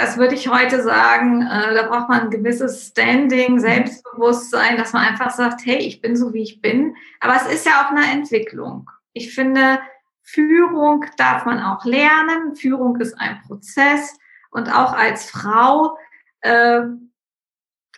das 0.00 0.16
würde 0.16 0.34
ich 0.34 0.48
heute 0.48 0.82
sagen, 0.82 1.42
äh, 1.42 1.74
da 1.74 1.82
braucht 1.88 2.08
man 2.08 2.22
ein 2.22 2.30
gewisses 2.30 2.86
Standing, 2.88 3.60
Selbstbewusstsein, 3.60 4.76
dass 4.76 4.92
man 4.92 5.04
einfach 5.04 5.30
sagt, 5.30 5.60
hey, 5.64 5.76
ich 5.76 6.00
bin 6.00 6.16
so, 6.16 6.32
wie 6.32 6.42
ich 6.42 6.62
bin. 6.62 6.96
Aber 7.20 7.36
es 7.36 7.52
ist 7.52 7.66
ja 7.66 7.84
auch 7.84 7.90
eine 7.90 8.10
Entwicklung. 8.10 8.88
Ich 9.12 9.34
finde, 9.34 9.80
Führung 10.22 11.04
darf 11.18 11.44
man 11.44 11.62
auch 11.62 11.84
lernen. 11.84 12.54
Führung 12.56 12.96
ist 13.00 13.14
ein 13.20 13.42
Prozess. 13.46 14.16
Und 14.50 14.74
auch 14.74 14.94
als 14.94 15.30
Frau 15.30 15.98
äh, 16.40 16.80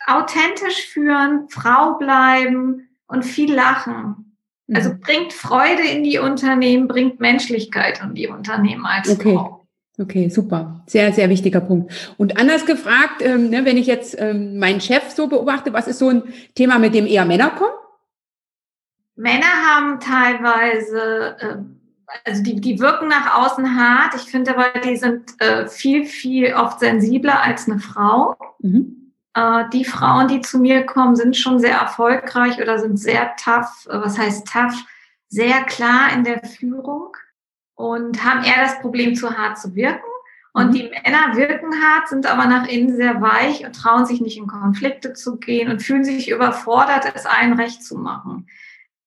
authentisch 0.05 0.87
führen, 0.87 1.47
Frau 1.49 1.93
bleiben 1.93 2.89
und 3.07 3.23
viel 3.23 3.53
lachen. 3.53 4.37
Also 4.73 4.89
mhm. 4.89 4.99
bringt 4.99 5.33
Freude 5.33 5.83
in 5.83 6.03
die 6.03 6.19
Unternehmen, 6.19 6.87
bringt 6.87 7.19
Menschlichkeit 7.19 8.01
in 8.01 8.13
die 8.13 8.27
Unternehmen 8.27 8.85
als 8.85 9.09
okay. 9.09 9.35
Frau. 9.35 9.62
Okay, 9.99 10.29
super. 10.29 10.83
Sehr, 10.87 11.13
sehr 11.13 11.29
wichtiger 11.29 11.61
Punkt. 11.61 11.93
Und 12.17 12.37
anders 12.37 12.65
gefragt, 12.65 13.21
ähm, 13.21 13.49
ne, 13.49 13.63
wenn 13.63 13.77
ich 13.77 13.85
jetzt 13.85 14.19
ähm, 14.19 14.57
meinen 14.57 14.81
Chef 14.81 15.11
so 15.11 15.27
beobachte, 15.27 15.71
was 15.71 15.87
ist 15.87 15.99
so 15.99 16.09
ein 16.09 16.23
Thema, 16.55 16.79
mit 16.79 16.95
dem 16.95 17.05
eher 17.05 17.25
Männer 17.25 17.51
kommen? 17.51 17.73
Männer 19.15 19.45
haben 19.45 19.99
teilweise, 19.99 21.37
äh, 21.39 21.55
also 22.25 22.41
die, 22.41 22.59
die 22.59 22.79
wirken 22.79 23.07
nach 23.07 23.37
außen 23.37 23.79
hart. 23.79 24.15
Ich 24.15 24.23
finde 24.23 24.57
aber, 24.57 24.79
die 24.79 24.97
sind 24.97 25.39
äh, 25.39 25.67
viel, 25.67 26.05
viel 26.05 26.55
oft 26.55 26.79
sensibler 26.79 27.43
als 27.43 27.69
eine 27.69 27.79
Frau. 27.79 28.35
Mhm. 28.59 29.11
Äh, 29.35 29.65
die 29.71 29.85
Frauen, 29.85 30.27
die 30.27 30.41
zu 30.41 30.57
mir 30.57 30.87
kommen, 30.87 31.15
sind 31.15 31.37
schon 31.37 31.59
sehr 31.59 31.77
erfolgreich 31.77 32.59
oder 32.59 32.79
sind 32.79 32.97
sehr 32.97 33.35
tough. 33.35 33.87
Äh, 33.87 34.01
was 34.01 34.17
heißt 34.17 34.47
tough? 34.47 34.75
Sehr 35.29 35.63
klar 35.63 36.11
in 36.15 36.23
der 36.23 36.41
Führung 36.43 37.15
und 37.75 38.23
haben 38.23 38.43
eher 38.43 38.63
das 38.63 38.79
Problem, 38.79 39.15
zu 39.15 39.37
hart 39.37 39.57
zu 39.57 39.75
wirken. 39.75 40.03
Und 40.53 40.67
mhm. 40.67 40.73
die 40.73 40.83
Männer 40.83 41.35
wirken 41.35 41.73
hart, 41.81 42.07
sind 42.09 42.25
aber 42.25 42.45
nach 42.45 42.67
innen 42.67 42.95
sehr 42.95 43.21
weich 43.21 43.65
und 43.65 43.75
trauen 43.75 44.05
sich 44.05 44.21
nicht 44.21 44.37
in 44.37 44.47
Konflikte 44.47 45.13
zu 45.13 45.37
gehen 45.37 45.69
und 45.71 45.81
fühlen 45.81 46.03
sich 46.03 46.29
überfordert, 46.29 47.11
es 47.15 47.25
allen 47.25 47.53
recht 47.53 47.83
zu 47.83 47.97
machen. 47.97 48.47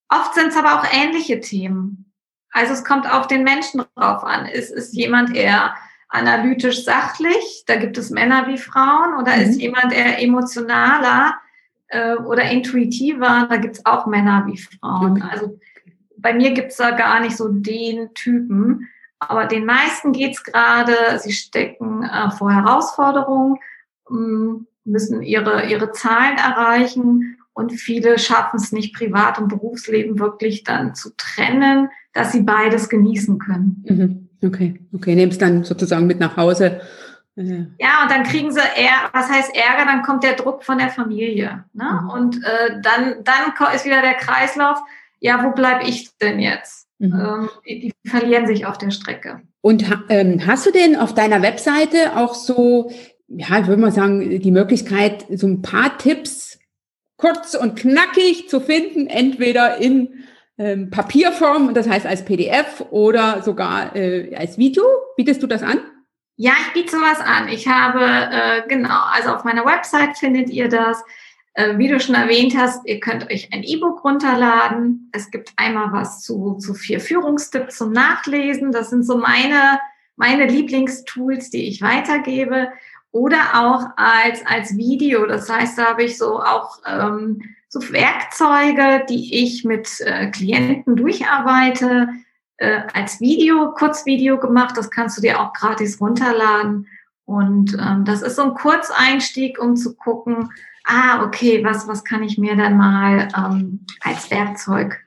Oft 0.08 0.34
sind 0.34 0.48
es 0.48 0.56
aber 0.56 0.80
auch 0.80 0.86
ähnliche 0.92 1.40
Themen. 1.40 2.12
Also 2.50 2.72
es 2.72 2.84
kommt 2.84 3.12
auf 3.12 3.26
den 3.26 3.44
Menschen 3.44 3.82
drauf 3.96 4.24
an. 4.24 4.46
Ist, 4.46 4.70
ist 4.70 4.94
jemand 4.94 5.34
eher 5.34 5.74
analytisch 6.08 6.84
sachlich? 6.84 7.64
Da 7.66 7.76
gibt 7.76 7.98
es 7.98 8.10
Männer 8.10 8.46
wie 8.48 8.58
Frauen. 8.58 9.14
Oder 9.20 9.36
mhm. 9.36 9.42
ist 9.42 9.60
jemand 9.60 9.92
eher 9.92 10.20
emotionaler 10.22 11.34
äh, 11.88 12.14
oder 12.14 12.44
intuitiver? 12.50 13.46
Da 13.48 13.56
gibt 13.56 13.76
es 13.76 13.86
auch 13.86 14.06
Männer 14.06 14.44
wie 14.46 14.58
Frauen. 14.58 15.12
Okay. 15.12 15.28
Also 15.30 15.58
bei 16.26 16.34
mir 16.34 16.50
gibt's 16.50 16.76
da 16.76 16.90
gar 16.90 17.20
nicht 17.20 17.36
so 17.36 17.46
den 17.46 18.12
Typen. 18.14 18.88
Aber 19.20 19.46
den 19.46 19.64
meisten 19.64 20.10
geht's 20.10 20.42
gerade, 20.42 20.92
sie 21.20 21.30
stecken 21.30 22.02
äh, 22.02 22.32
vor 22.32 22.52
Herausforderungen, 22.52 23.58
ähm, 24.10 24.66
müssen 24.84 25.22
ihre, 25.22 25.66
ihre 25.66 25.92
Zahlen 25.92 26.36
erreichen 26.36 27.38
und 27.52 27.70
viele 27.70 28.18
schaffen 28.18 28.56
es 28.56 28.72
nicht, 28.72 28.92
Privat- 28.92 29.38
und 29.38 29.46
Berufsleben 29.46 30.18
wirklich 30.18 30.64
dann 30.64 30.96
zu 30.96 31.10
trennen, 31.16 31.90
dass 32.12 32.32
sie 32.32 32.42
beides 32.42 32.88
genießen 32.88 33.38
können. 33.38 33.84
Mhm. 33.88 34.28
Okay, 34.48 34.80
okay, 34.92 35.14
nehmen 35.14 35.30
es 35.30 35.38
dann 35.38 35.62
sozusagen 35.62 36.08
mit 36.08 36.18
nach 36.18 36.36
Hause. 36.36 36.80
Ja, 37.36 38.02
und 38.02 38.10
dann 38.10 38.24
kriegen 38.24 38.50
sie 38.50 38.58
eher, 38.58 39.10
was 39.12 39.30
heißt 39.30 39.54
Ärger, 39.54 39.84
dann 39.84 40.02
kommt 40.02 40.24
der 40.24 40.34
Druck 40.34 40.64
von 40.64 40.78
der 40.78 40.88
Familie. 40.88 41.64
Ne? 41.72 42.00
Mhm. 42.02 42.10
Und 42.10 42.44
äh, 42.44 42.80
dann, 42.82 43.22
dann 43.22 43.74
ist 43.74 43.84
wieder 43.84 44.02
der 44.02 44.14
Kreislauf, 44.14 44.78
ja, 45.20 45.44
wo 45.44 45.50
bleibe 45.50 45.88
ich 45.88 46.16
denn 46.18 46.38
jetzt? 46.40 46.86
Mhm. 46.98 47.12
Ähm, 47.12 47.50
die, 47.66 47.80
die, 47.80 48.08
verlieren 48.08 48.46
sich 48.46 48.66
auf 48.66 48.78
der 48.78 48.90
Strecke. 48.90 49.42
Und 49.60 49.84
ähm, 50.08 50.46
hast 50.46 50.66
du 50.66 50.70
denn 50.70 50.96
auf 50.96 51.14
deiner 51.14 51.42
Webseite 51.42 52.16
auch 52.16 52.34
so, 52.34 52.90
ja, 53.28 53.58
ich 53.58 53.66
würde 53.66 53.82
mal 53.82 53.92
sagen, 53.92 54.40
die 54.40 54.50
Möglichkeit, 54.50 55.26
so 55.30 55.46
ein 55.46 55.62
paar 55.62 55.98
Tipps 55.98 56.58
kurz 57.16 57.54
und 57.54 57.78
knackig 57.78 58.48
zu 58.48 58.60
finden, 58.60 59.06
entweder 59.06 59.78
in 59.78 60.24
ähm, 60.58 60.90
Papierform, 60.90 61.74
das 61.74 61.88
heißt 61.88 62.06
als 62.06 62.24
PDF 62.24 62.82
oder 62.90 63.42
sogar 63.42 63.94
äh, 63.94 64.34
als 64.34 64.58
Video? 64.58 64.84
Bietest 65.16 65.42
du 65.42 65.46
das 65.46 65.62
an? 65.62 65.80
Ja, 66.36 66.52
ich 66.66 66.72
biete 66.74 66.96
sowas 66.96 67.20
an. 67.20 67.48
Ich 67.48 67.66
habe, 67.66 68.04
äh, 68.04 68.68
genau, 68.68 69.00
also 69.12 69.30
auf 69.30 69.44
meiner 69.44 69.64
Website 69.64 70.18
findet 70.18 70.50
ihr 70.50 70.68
das. 70.68 71.02
Äh, 71.56 71.78
wie 71.78 71.88
du 71.88 71.98
schon 71.98 72.14
erwähnt 72.14 72.54
hast, 72.54 72.86
ihr 72.86 73.00
könnt 73.00 73.30
euch 73.30 73.50
ein 73.50 73.62
E-Book 73.62 74.04
runterladen. 74.04 75.08
Es 75.12 75.30
gibt 75.30 75.54
einmal 75.56 75.90
was 75.90 76.20
zu, 76.20 76.58
zu 76.58 76.74
vier 76.74 77.00
Führungstipps 77.00 77.78
zum 77.78 77.92
Nachlesen. 77.92 78.72
Das 78.72 78.90
sind 78.90 79.04
so 79.04 79.16
meine, 79.16 79.80
meine 80.16 80.46
Lieblingstools, 80.46 81.48
die 81.48 81.66
ich 81.66 81.80
weitergebe. 81.80 82.68
Oder 83.10 83.38
auch 83.54 83.86
als, 83.96 84.44
als 84.44 84.76
Video. 84.76 85.24
Das 85.24 85.48
heißt, 85.48 85.78
da 85.78 85.86
habe 85.86 86.04
ich 86.04 86.18
so 86.18 86.40
auch 86.42 86.78
ähm, 86.86 87.40
so 87.68 87.80
Werkzeuge, 87.90 89.06
die 89.08 89.42
ich 89.42 89.64
mit 89.64 89.88
äh, 90.02 90.30
Klienten 90.30 90.94
durcharbeite 90.94 92.08
äh, 92.58 92.82
als 92.92 93.18
Video, 93.18 93.72
Kurzvideo 93.72 94.38
gemacht. 94.38 94.76
Das 94.76 94.90
kannst 94.90 95.16
du 95.16 95.22
dir 95.22 95.40
auch 95.40 95.54
gratis 95.54 96.02
runterladen. 96.02 96.86
Und 97.24 97.78
ähm, 97.80 98.04
das 98.04 98.20
ist 98.20 98.36
so 98.36 98.42
ein 98.42 98.54
Kurzeinstieg, 98.54 99.58
um 99.58 99.74
zu 99.74 99.96
gucken, 99.96 100.50
ah, 100.86 101.24
okay, 101.24 101.62
was, 101.64 101.86
was 101.86 102.04
kann 102.04 102.22
ich 102.22 102.38
mir 102.38 102.56
dann 102.56 102.76
mal 102.76 103.28
ähm, 103.36 103.84
als 104.00 104.30
Werkzeug 104.30 104.98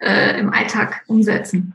äh, 0.00 0.38
im 0.38 0.52
Alltag 0.52 1.02
umsetzen. 1.06 1.74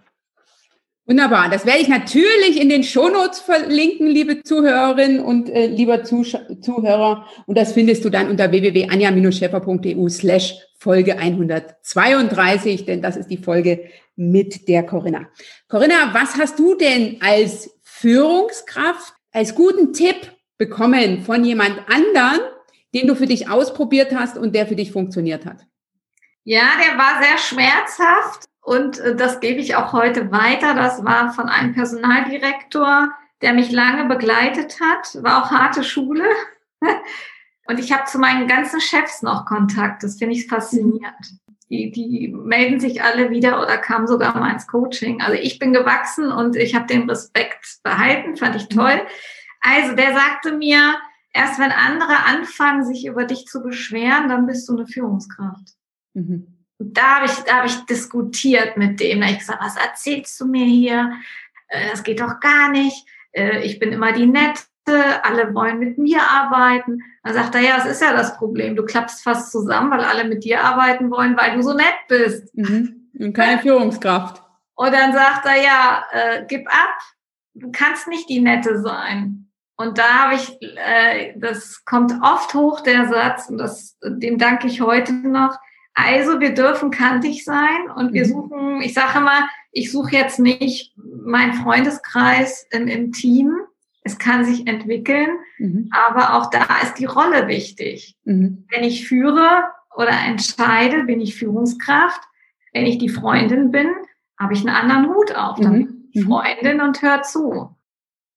Wunderbar. 1.05 1.49
Das 1.49 1.65
werde 1.65 1.81
ich 1.81 1.89
natürlich 1.89 2.61
in 2.61 2.69
den 2.69 2.83
Shownotes 2.83 3.41
verlinken, 3.41 4.07
liebe 4.07 4.41
Zuhörerinnen 4.41 5.19
und 5.19 5.49
äh, 5.49 5.67
lieber 5.67 6.05
Zusch 6.05 6.37
Zuhörer. 6.61 7.25
Und 7.45 7.57
das 7.57 7.73
findest 7.73 8.05
du 8.05 8.09
dann 8.09 8.29
unter 8.29 8.51
www.anja-scheffer.eu 8.51 10.07
slash 10.07 10.55
Folge 10.77 11.17
132, 11.17 12.85
denn 12.85 13.01
das 13.01 13.17
ist 13.17 13.27
die 13.27 13.37
Folge 13.37 13.89
mit 14.15 14.69
der 14.69 14.83
Corinna. 14.83 15.27
Corinna, 15.67 16.13
was 16.13 16.37
hast 16.37 16.57
du 16.59 16.75
denn 16.75 17.17
als 17.21 17.77
Führungskraft 17.81 19.13
als 19.33 19.55
guten 19.55 19.91
Tipp 19.91 20.31
bekommen 20.57 21.21
von 21.21 21.43
jemand 21.43 21.79
anderen, 21.89 22.39
den 22.93 23.07
du 23.07 23.15
für 23.15 23.25
dich 23.25 23.49
ausprobiert 23.49 24.13
hast 24.15 24.37
und 24.37 24.55
der 24.55 24.67
für 24.67 24.75
dich 24.75 24.91
funktioniert 24.91 25.45
hat? 25.45 25.65
Ja, 26.43 26.71
der 26.79 26.97
war 26.97 27.21
sehr 27.23 27.37
schmerzhaft 27.37 28.45
und 28.61 28.99
äh, 28.99 29.15
das 29.15 29.39
gebe 29.39 29.59
ich 29.59 29.75
auch 29.75 29.93
heute 29.93 30.31
weiter. 30.31 30.73
Das 30.73 31.03
war 31.03 31.33
von 31.33 31.49
einem 31.49 31.73
Personaldirektor, 31.73 33.09
der 33.41 33.53
mich 33.53 33.71
lange 33.71 34.05
begleitet 34.05 34.79
hat, 34.81 35.23
war 35.23 35.43
auch 35.43 35.51
harte 35.51 35.83
Schule. 35.83 36.25
Und 37.65 37.79
ich 37.79 37.93
habe 37.93 38.03
zu 38.03 38.19
meinen 38.19 38.49
ganzen 38.49 38.81
Chefs 38.81 39.21
noch 39.21 39.45
Kontakt. 39.45 40.03
Das 40.03 40.17
finde 40.17 40.35
ich 40.35 40.47
faszinierend 40.47 41.39
die, 41.73 41.91
die 41.91 42.27
melden 42.29 42.79
sich 42.79 43.01
alle 43.01 43.29
wieder 43.29 43.61
oder 43.61 43.77
kamen 43.77 44.07
sogar 44.07 44.37
mal 44.37 44.53
ins 44.53 44.67
Coaching. 44.67 45.21
Also 45.21 45.37
ich 45.41 45.59
bin 45.59 45.73
gewachsen 45.73 46.31
und 46.31 46.55
ich 46.55 46.75
habe 46.75 46.85
den 46.85 47.09
Respekt 47.09 47.79
behalten, 47.83 48.37
fand 48.37 48.55
ich 48.55 48.69
toll. 48.69 49.01
Also 49.61 49.95
der 49.95 50.13
sagte 50.13 50.53
mir, 50.53 50.95
erst 51.33 51.59
wenn 51.59 51.71
andere 51.71 52.25
anfangen, 52.25 52.85
sich 52.85 53.05
über 53.05 53.25
dich 53.25 53.45
zu 53.45 53.61
beschweren, 53.61 54.29
dann 54.29 54.45
bist 54.45 54.69
du 54.69 54.77
eine 54.77 54.87
Führungskraft. 54.87 55.73
Mhm. 56.13 56.47
Und 56.77 56.97
da 56.97 57.17
habe 57.17 57.25
ich, 57.25 57.33
da 57.43 57.57
hab 57.57 57.65
ich 57.65 57.85
diskutiert 57.85 58.77
mit 58.77 58.99
dem. 58.99 59.19
Da 59.19 59.25
habe 59.25 59.33
ich 59.33 59.39
gesagt, 59.39 59.61
was 59.61 59.75
erzählst 59.77 60.39
du 60.39 60.45
mir 60.45 60.65
hier? 60.65 61.13
Äh, 61.67 61.89
das 61.91 62.03
geht 62.03 62.21
doch 62.21 62.39
gar 62.39 62.69
nicht. 62.69 63.05
Äh, 63.31 63.63
ich 63.63 63.79
bin 63.79 63.91
immer 63.91 64.13
die 64.13 64.27
Nette 64.27 64.63
alle 64.85 65.53
wollen 65.53 65.79
mit 65.79 65.97
mir 65.97 66.21
arbeiten. 66.21 66.99
Dann 67.23 67.33
sagt 67.33 67.55
er, 67.55 67.61
ja, 67.61 67.77
das 67.77 67.85
ist 67.85 68.01
ja 68.01 68.13
das 68.13 68.37
Problem. 68.37 68.75
Du 68.75 68.83
klappst 68.83 69.23
fast 69.23 69.51
zusammen, 69.51 69.91
weil 69.91 70.01
alle 70.01 70.25
mit 70.25 70.43
dir 70.43 70.61
arbeiten 70.63 71.09
wollen, 71.09 71.37
weil 71.37 71.55
du 71.55 71.61
so 71.61 71.73
nett 71.73 71.95
bist. 72.07 72.55
Mhm. 72.55 73.09
Und 73.17 73.33
keine 73.33 73.61
Führungskraft. 73.61 74.43
Und 74.75 74.91
dann 74.91 75.13
sagt 75.13 75.45
er, 75.45 75.61
ja, 75.61 76.03
äh, 76.11 76.45
gib 76.47 76.67
ab. 76.67 76.99
Du 77.53 77.71
kannst 77.71 78.07
nicht 78.07 78.27
die 78.29 78.41
Nette 78.41 78.81
sein. 78.81 79.42
Und 79.75 79.97
da 79.97 80.25
habe 80.25 80.35
ich, 80.35 80.61
äh, 80.61 81.33
das 81.37 81.83
kommt 81.85 82.13
oft 82.21 82.53
hoch, 82.53 82.81
der 82.81 83.07
Satz, 83.07 83.49
und 83.49 83.57
das, 83.57 83.97
dem 84.03 84.37
danke 84.37 84.67
ich 84.67 84.81
heute 84.81 85.13
noch. 85.13 85.57
Also, 85.95 86.39
wir 86.39 86.53
dürfen 86.53 86.91
kantig 86.91 87.43
sein 87.43 87.89
und 87.95 88.13
wir 88.13 88.25
mhm. 88.25 88.29
suchen, 88.29 88.81
ich 88.81 88.93
sage 88.93 89.19
mal, 89.19 89.47
ich 89.71 89.91
suche 89.91 90.15
jetzt 90.15 90.39
nicht 90.39 90.95
meinen 90.97 91.53
Freundeskreis 91.53 92.67
im, 92.71 92.87
im 92.87 93.11
Team, 93.11 93.53
es 94.03 94.17
kann 94.17 94.43
sich 94.43 94.67
entwickeln, 94.67 95.29
mhm. 95.57 95.89
aber 95.91 96.35
auch 96.35 96.49
da 96.49 96.65
ist 96.83 96.95
die 96.95 97.05
Rolle 97.05 97.47
wichtig. 97.47 98.17
Mhm. 98.25 98.65
Wenn 98.69 98.83
ich 98.83 99.07
führe 99.07 99.63
oder 99.95 100.11
entscheide, 100.27 101.03
bin 101.03 101.21
ich 101.21 101.35
Führungskraft. 101.35 102.21
Wenn 102.73 102.85
ich 102.85 102.97
die 102.97 103.09
Freundin 103.09 103.71
bin, 103.71 103.87
habe 104.39 104.53
ich 104.53 104.59
einen 104.59 104.75
anderen 104.75 105.13
Hut 105.13 105.35
auf. 105.35 105.59
Dann 105.59 105.73
mhm. 105.73 105.85
bin 105.85 106.09
ich 106.11 106.23
mhm. 106.23 106.27
Freundin 106.27 106.81
und 106.81 107.01
hör 107.01 107.21
zu. 107.21 107.75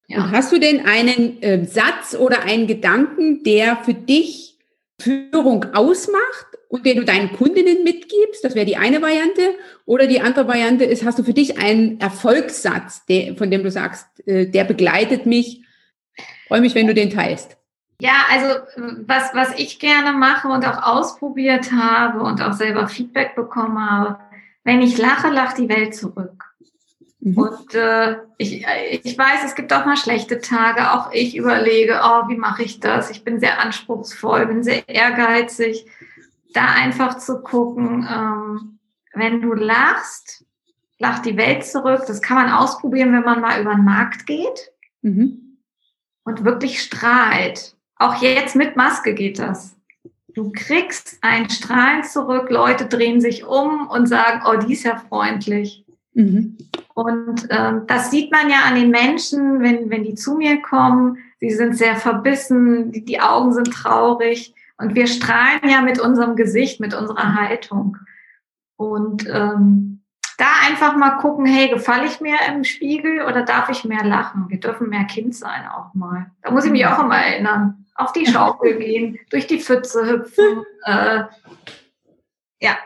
Ja. 0.08 0.30
Hast 0.30 0.52
du 0.52 0.58
denn 0.58 0.86
einen 0.86 1.42
äh, 1.42 1.64
Satz 1.64 2.14
oder 2.14 2.42
einen 2.42 2.66
Gedanken, 2.66 3.42
der 3.42 3.76
für 3.76 3.94
dich 3.94 4.56
Führung 5.00 5.66
ausmacht 5.74 6.46
und 6.68 6.86
den 6.86 6.98
du 6.98 7.04
deinen 7.04 7.32
Kundinnen 7.32 7.82
mitgibst? 7.82 8.44
Das 8.44 8.54
wäre 8.54 8.66
die 8.66 8.76
eine 8.76 9.02
Variante. 9.02 9.42
Oder 9.84 10.06
die 10.06 10.20
andere 10.20 10.46
Variante 10.46 10.84
ist, 10.84 11.04
hast 11.04 11.18
du 11.18 11.24
für 11.24 11.34
dich 11.34 11.58
einen 11.58 12.00
Erfolgssatz, 12.00 13.04
der, 13.06 13.36
von 13.36 13.50
dem 13.50 13.62
du 13.62 13.70
sagst, 13.70 14.06
äh, 14.26 14.46
der 14.46 14.64
begleitet 14.64 15.26
mich? 15.26 15.62
Freue 16.46 16.60
mich, 16.60 16.74
wenn 16.74 16.86
du 16.86 16.94
den 16.94 17.10
teilst. 17.10 17.56
Ja, 18.00 18.26
also 18.30 18.60
was, 19.06 19.34
was 19.34 19.58
ich 19.58 19.78
gerne 19.78 20.12
mache 20.12 20.48
und 20.48 20.66
auch 20.66 20.82
ausprobiert 20.82 21.72
habe 21.72 22.20
und 22.20 22.42
auch 22.42 22.52
selber 22.52 22.88
Feedback 22.88 23.34
bekommen 23.34 23.78
habe, 23.78 24.18
wenn 24.64 24.82
ich 24.82 24.98
lache, 24.98 25.28
lacht 25.28 25.58
die 25.58 25.68
Welt 25.68 25.94
zurück. 25.94 26.45
Mhm. 27.26 27.38
Und 27.38 27.74
äh, 27.74 28.18
ich, 28.38 28.64
ich 29.02 29.18
weiß, 29.18 29.44
es 29.44 29.56
gibt 29.56 29.72
auch 29.72 29.84
mal 29.84 29.96
schlechte 29.96 30.40
Tage. 30.40 30.92
Auch 30.92 31.10
ich 31.10 31.36
überlege, 31.36 32.00
oh, 32.04 32.28
wie 32.28 32.36
mache 32.36 32.62
ich 32.62 32.78
das? 32.78 33.10
Ich 33.10 33.24
bin 33.24 33.40
sehr 33.40 33.58
anspruchsvoll, 33.60 34.46
bin 34.46 34.62
sehr 34.62 34.88
ehrgeizig. 34.88 35.86
Da 36.54 36.66
einfach 36.66 37.18
zu 37.18 37.42
gucken, 37.42 38.08
ähm, 38.08 38.78
wenn 39.12 39.40
du 39.40 39.54
lachst, 39.54 40.44
lacht 41.00 41.26
die 41.26 41.36
Welt 41.36 41.64
zurück. 41.64 42.04
Das 42.06 42.22
kann 42.22 42.36
man 42.36 42.52
ausprobieren, 42.52 43.12
wenn 43.12 43.24
man 43.24 43.40
mal 43.40 43.60
über 43.60 43.74
den 43.74 43.84
Markt 43.84 44.26
geht 44.26 44.70
mhm. 45.02 45.58
und 46.22 46.44
wirklich 46.44 46.80
strahlt. 46.80 47.74
Auch 47.96 48.22
jetzt 48.22 48.54
mit 48.54 48.76
Maske 48.76 49.14
geht 49.14 49.40
das. 49.40 49.74
Du 50.28 50.52
kriegst 50.54 51.18
ein 51.22 51.50
Strahlen 51.50 52.04
zurück, 52.04 52.50
Leute 52.50 52.86
drehen 52.86 53.20
sich 53.20 53.44
um 53.44 53.88
und 53.88 54.06
sagen, 54.06 54.42
oh, 54.46 54.56
die 54.64 54.74
ist 54.74 54.84
ja 54.84 55.02
freundlich. 55.08 55.84
Mhm. 56.14 56.56
Und 56.96 57.48
ähm, 57.50 57.82
das 57.86 58.10
sieht 58.10 58.32
man 58.32 58.48
ja 58.48 58.60
an 58.66 58.74
den 58.74 58.88
Menschen, 58.88 59.60
wenn, 59.60 59.90
wenn 59.90 60.02
die 60.02 60.14
zu 60.14 60.36
mir 60.36 60.62
kommen. 60.62 61.18
Sie 61.40 61.50
sind 61.50 61.76
sehr 61.76 61.96
verbissen, 61.96 62.90
die, 62.90 63.04
die 63.04 63.20
Augen 63.20 63.52
sind 63.52 63.70
traurig. 63.70 64.54
Und 64.78 64.94
wir 64.94 65.06
strahlen 65.06 65.68
ja 65.68 65.82
mit 65.82 66.00
unserem 66.00 66.36
Gesicht, 66.36 66.80
mit 66.80 66.94
unserer 66.94 67.34
Haltung. 67.34 67.98
Und 68.76 69.28
ähm, 69.28 70.04
da 70.38 70.46
einfach 70.66 70.96
mal 70.96 71.18
gucken, 71.18 71.44
hey, 71.44 71.68
gefalle 71.68 72.06
ich 72.06 72.22
mir 72.22 72.38
im 72.48 72.64
Spiegel 72.64 73.26
oder 73.26 73.42
darf 73.42 73.68
ich 73.68 73.84
mehr 73.84 74.04
lachen? 74.04 74.46
Wir 74.48 74.58
dürfen 74.58 74.88
mehr 74.88 75.04
Kind 75.04 75.36
sein 75.36 75.68
auch 75.68 75.92
mal. 75.92 76.30
Da 76.40 76.50
muss 76.50 76.64
ich 76.64 76.70
mich 76.70 76.86
auch 76.86 77.02
immer 77.02 77.18
erinnern. 77.18 77.84
Auf 77.94 78.14
die 78.14 78.24
Schaukel 78.24 78.74
gehen, 78.78 79.18
durch 79.28 79.46
die 79.46 79.60
Pfütze 79.60 80.06
hüpfen. 80.08 80.64
Äh, 80.84 81.24
ja. 82.58 82.78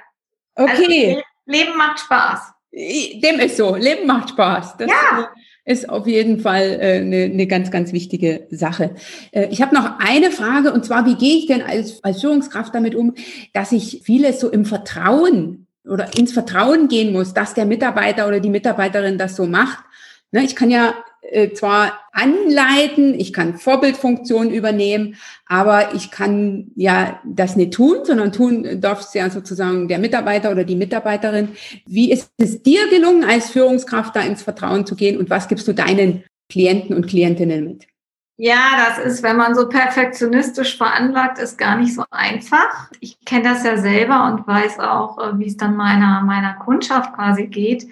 Okay. 0.57 1.15
Also, 1.15 1.23
Leben 1.47 1.77
macht 1.77 2.01
Spaß. 2.01 2.55
Dem 2.73 3.41
ist 3.41 3.57
so. 3.57 3.75
Leben 3.75 4.07
macht 4.07 4.31
Spaß. 4.31 4.77
Das 4.77 4.89
ja. 4.89 5.29
ist 5.65 5.89
auf 5.89 6.07
jeden 6.07 6.41
Fall 6.41 6.79
äh, 6.81 6.99
eine, 7.01 7.25
eine 7.25 7.47
ganz, 7.47 7.71
ganz 7.71 7.93
wichtige 7.93 8.47
Sache. 8.51 8.95
Äh, 9.33 9.49
ich 9.51 9.61
habe 9.61 9.75
noch 9.75 9.99
eine 9.99 10.31
Frage 10.31 10.73
und 10.73 10.85
zwar, 10.85 11.07
wie 11.07 11.17
gehe 11.17 11.37
ich 11.37 11.47
denn 11.47 11.63
als, 11.63 12.03
als 12.05 12.21
Führungskraft 12.21 12.75
damit 12.75 12.95
um, 12.95 13.15
dass 13.53 13.73
ich 13.73 14.03
vieles 14.05 14.41
so 14.41 14.51
im 14.51 14.65
Vertrauen 14.65 15.67
oder 15.85 16.17
ins 16.17 16.33
Vertrauen 16.33 16.89
gehen 16.89 17.13
muss, 17.13 17.35
dass 17.35 17.55
der 17.55 17.65
Mitarbeiter 17.65 18.29
oder 18.29 18.41
die 18.41 18.51
Mitarbeiterin 18.51 19.19
das 19.19 19.35
so 19.35 19.47
macht. 19.47 19.83
Ne, 20.31 20.45
ich 20.45 20.55
kann 20.55 20.71
ja 20.71 20.95
äh, 21.23 21.53
zwar 21.53 22.01
anleiten, 22.13 23.15
ich 23.19 23.33
kann 23.33 23.59
Vorbildfunktionen 23.59 24.53
übernehmen, 24.53 25.17
aber 25.47 25.95
ich 25.95 26.11
kann 26.11 26.73
ja 26.77 27.21
das 27.25 27.57
nicht 27.57 27.75
tun, 27.75 28.05
sondern 28.05 28.33
tun 28.33 28.81
darf 28.81 29.01
es 29.01 29.15
ja 29.15 29.31
sozusagen 29.31 29.89
der 29.89 29.99
Mitarbeiter 29.99 30.51
oder 30.51 30.65
die 30.65 30.77
Mitarbeiterin. 30.77 31.51
Wie 31.87 32.11
ist 32.11 32.33
es 32.39 32.63
dir 32.63 32.89
gelungen, 32.89 33.25
als 33.25 33.51
Führungskraft 33.51 34.17
da 34.17 34.21
ins 34.21 34.43
Vertrauen 34.43 34.87
zu 34.87 34.97
gehen 34.97 35.19
und 35.19 35.31
was 35.31 35.49
gibst 35.49 35.69
du 35.69 35.73
deinen 35.73 36.25
Klienten 36.49 36.97
und 36.97 37.07
Klientinnen 37.07 37.65
mit? 37.65 37.87
Ja, 38.43 38.87
das 38.87 39.05
ist, 39.05 39.23
wenn 39.23 39.37
man 39.37 39.55
so 39.55 39.69
perfektionistisch 39.69 40.79
veranlagt 40.79 41.39
ist, 41.39 41.59
gar 41.59 41.77
nicht 41.77 41.95
so 41.95 42.05
einfach. 42.11 42.91
Ich 42.99 43.23
kenne 43.27 43.43
das 43.43 43.65
ja 43.65 43.77
selber 43.77 44.33
und 44.33 44.47
weiß 44.47 44.81
auch, 44.81 45.19
äh, 45.19 45.39
wie 45.39 45.47
es 45.47 45.59
dann 45.59 45.77
meiner, 45.77 46.23
meiner 46.23 46.55
Kundschaft 46.55 47.13
quasi 47.13 47.49
geht. 47.49 47.87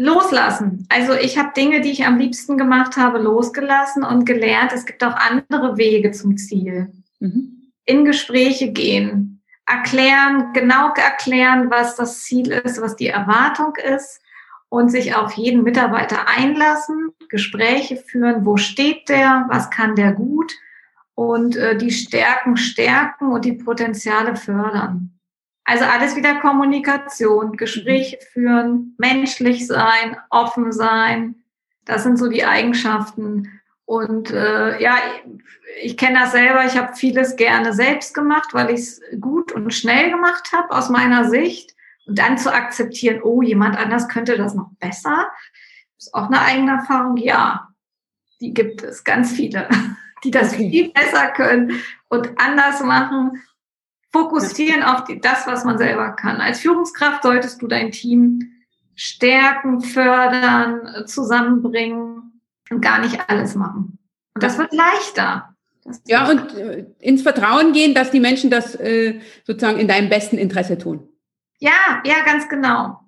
Loslassen. 0.00 0.86
Also 0.88 1.12
ich 1.12 1.38
habe 1.38 1.52
Dinge, 1.54 1.80
die 1.80 1.90
ich 1.90 2.06
am 2.06 2.18
liebsten 2.18 2.56
gemacht 2.56 2.96
habe, 2.96 3.18
losgelassen 3.18 4.02
und 4.02 4.24
gelernt, 4.24 4.72
es 4.72 4.86
gibt 4.86 5.04
auch 5.04 5.14
andere 5.14 5.76
Wege 5.76 6.10
zum 6.10 6.36
Ziel. 6.36 6.90
Mhm. 7.18 7.72
In 7.84 8.04
Gespräche 8.04 8.72
gehen, 8.72 9.42
erklären, 9.66 10.52
genau 10.54 10.92
erklären, 10.94 11.70
was 11.70 11.96
das 11.96 12.22
Ziel 12.22 12.50
ist, 12.50 12.80
was 12.80 12.96
die 12.96 13.08
Erwartung 13.08 13.74
ist 13.76 14.20
und 14.68 14.88
sich 14.88 15.14
auf 15.14 15.32
jeden 15.32 15.62
Mitarbeiter 15.62 16.28
einlassen, 16.28 17.10
Gespräche 17.28 17.96
führen, 17.96 18.46
wo 18.46 18.56
steht 18.56 19.08
der, 19.08 19.46
was 19.48 19.70
kann 19.70 19.96
der 19.96 20.12
gut 20.12 20.52
und 21.14 21.56
äh, 21.56 21.76
die 21.76 21.90
Stärken 21.90 22.56
stärken 22.56 23.32
und 23.32 23.44
die 23.44 23.52
Potenziale 23.52 24.36
fördern. 24.36 25.19
Also 25.70 25.84
alles 25.84 26.16
wieder 26.16 26.34
Kommunikation, 26.40 27.56
Gespräche 27.56 28.16
mhm. 28.16 28.32
führen, 28.32 28.94
menschlich 28.98 29.68
sein, 29.68 30.16
offen 30.28 30.72
sein. 30.72 31.36
Das 31.84 32.02
sind 32.02 32.18
so 32.18 32.28
die 32.28 32.44
Eigenschaften. 32.44 33.60
Und 33.84 34.32
äh, 34.32 34.82
ja, 34.82 34.96
ich, 35.76 35.92
ich 35.92 35.96
kenne 35.96 36.18
das 36.18 36.32
selber. 36.32 36.64
Ich 36.64 36.76
habe 36.76 36.96
vieles 36.96 37.36
gerne 37.36 37.72
selbst 37.72 38.14
gemacht, 38.14 38.48
weil 38.52 38.70
ich 38.70 38.80
es 38.80 39.00
gut 39.20 39.52
und 39.52 39.72
schnell 39.72 40.10
gemacht 40.10 40.50
habe 40.52 40.72
aus 40.72 40.90
meiner 40.90 41.30
Sicht. 41.30 41.76
Und 42.04 42.18
dann 42.18 42.36
zu 42.36 42.52
akzeptieren, 42.52 43.22
oh, 43.22 43.40
jemand 43.40 43.78
anders 43.78 44.08
könnte 44.08 44.36
das 44.36 44.54
noch 44.54 44.70
besser, 44.80 45.30
ist 45.96 46.12
auch 46.12 46.26
eine 46.26 46.40
eigene 46.40 46.72
Erfahrung. 46.72 47.16
Ja, 47.16 47.68
die 48.40 48.52
gibt 48.52 48.82
es, 48.82 49.04
ganz 49.04 49.30
viele, 49.30 49.68
die 50.24 50.32
das 50.32 50.52
okay. 50.52 50.68
viel 50.68 50.92
besser 50.92 51.28
können 51.28 51.80
und 52.08 52.32
anders 52.40 52.82
machen. 52.82 53.40
Fokussieren 54.12 54.82
auf 54.82 55.04
die, 55.04 55.20
das, 55.20 55.46
was 55.46 55.64
man 55.64 55.78
selber 55.78 56.10
kann. 56.10 56.40
Als 56.40 56.60
Führungskraft 56.60 57.22
solltest 57.22 57.62
du 57.62 57.68
dein 57.68 57.92
Team 57.92 58.40
stärken, 58.96 59.80
fördern, 59.80 61.06
zusammenbringen 61.06 62.40
und 62.70 62.80
gar 62.80 63.00
nicht 63.00 63.18
alles 63.28 63.54
machen. 63.54 63.98
Und 64.34 64.42
das 64.42 64.58
wird 64.58 64.72
leichter. 64.72 65.54
Das 65.84 66.02
ja, 66.06 66.28
und 66.28 66.54
äh, 66.56 66.86
ins 66.98 67.22
Vertrauen 67.22 67.72
gehen, 67.72 67.94
dass 67.94 68.10
die 68.10 68.20
Menschen 68.20 68.50
das 68.50 68.74
äh, 68.74 69.20
sozusagen 69.46 69.78
in 69.78 69.88
deinem 69.88 70.08
besten 70.08 70.38
Interesse 70.38 70.76
tun. 70.76 71.08
Ja, 71.58 72.02
ja, 72.04 72.24
ganz 72.24 72.48
genau. 72.48 73.00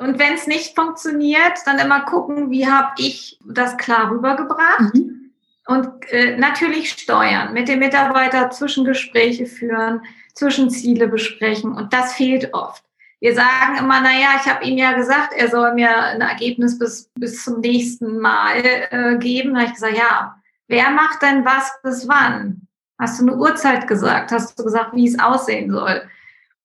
Und 0.00 0.18
wenn 0.18 0.34
es 0.34 0.46
nicht 0.46 0.74
funktioniert, 0.74 1.58
dann 1.66 1.78
immer 1.78 2.00
gucken, 2.00 2.50
wie 2.50 2.66
habe 2.66 2.94
ich 2.98 3.38
das 3.46 3.76
klar 3.76 4.10
rübergebracht. 4.10 4.94
Mhm. 4.94 5.32
Und 5.66 5.88
äh, 6.10 6.36
natürlich 6.36 6.90
steuern, 6.90 7.54
mit 7.54 7.68
dem 7.68 7.78
Mitarbeiter 7.78 8.50
Zwischengespräche 8.50 9.46
führen, 9.46 10.02
Zwischenziele 10.34 11.08
besprechen. 11.08 11.72
Und 11.72 11.92
das 11.92 12.14
fehlt 12.14 12.52
oft. 12.52 12.84
Wir 13.20 13.34
sagen 13.34 13.78
immer, 13.78 14.00
na 14.02 14.12
ja, 14.12 14.38
ich 14.38 14.50
habe 14.50 14.64
ihm 14.64 14.76
ja 14.76 14.92
gesagt, 14.92 15.32
er 15.34 15.48
soll 15.48 15.74
mir 15.74 15.96
ein 15.96 16.20
Ergebnis 16.20 16.78
bis, 16.78 17.10
bis 17.14 17.42
zum 17.42 17.60
nächsten 17.60 18.18
Mal 18.18 18.62
äh, 18.90 19.16
geben. 19.16 19.54
Da 19.54 19.60
habe 19.60 19.68
ich 19.68 19.74
gesagt, 19.74 19.96
ja, 19.96 20.36
wer 20.68 20.90
macht 20.90 21.22
denn 21.22 21.44
was 21.44 21.72
bis 21.82 22.06
wann? 22.06 22.66
Hast 22.98 23.20
du 23.20 23.26
eine 23.26 23.36
Uhrzeit 23.36 23.88
gesagt? 23.88 24.30
Hast 24.30 24.58
du 24.58 24.64
gesagt, 24.64 24.94
wie 24.94 25.08
es 25.08 25.18
aussehen 25.18 25.70
soll? 25.70 26.02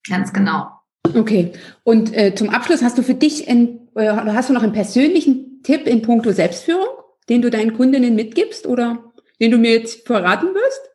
Ganz 0.08 0.34
genau. 0.34 0.69
Okay. 1.15 1.53
Und 1.84 2.15
äh, 2.15 2.36
zum 2.36 2.49
Abschluss 2.49 2.84
hast 2.84 2.97
du 2.97 3.03
für 3.03 3.13
dich 3.13 3.47
ein, 3.47 3.88
äh, 3.95 4.10
hast 4.10 4.49
du 4.49 4.53
noch 4.53 4.63
einen 4.63 4.73
persönlichen 4.73 5.63
Tipp 5.63 5.88
in 5.88 6.01
puncto 6.01 6.32
Selbstführung, 6.32 6.88
den 7.29 7.41
du 7.41 7.49
deinen 7.49 7.73
Kundinnen 7.75 8.15
mitgibst 8.15 8.67
oder 8.67 9.12
den 9.39 9.51
du 9.51 9.58
mir 9.58 9.71
jetzt 9.71 10.05
verraten 10.05 10.47
wirst? 10.53 10.88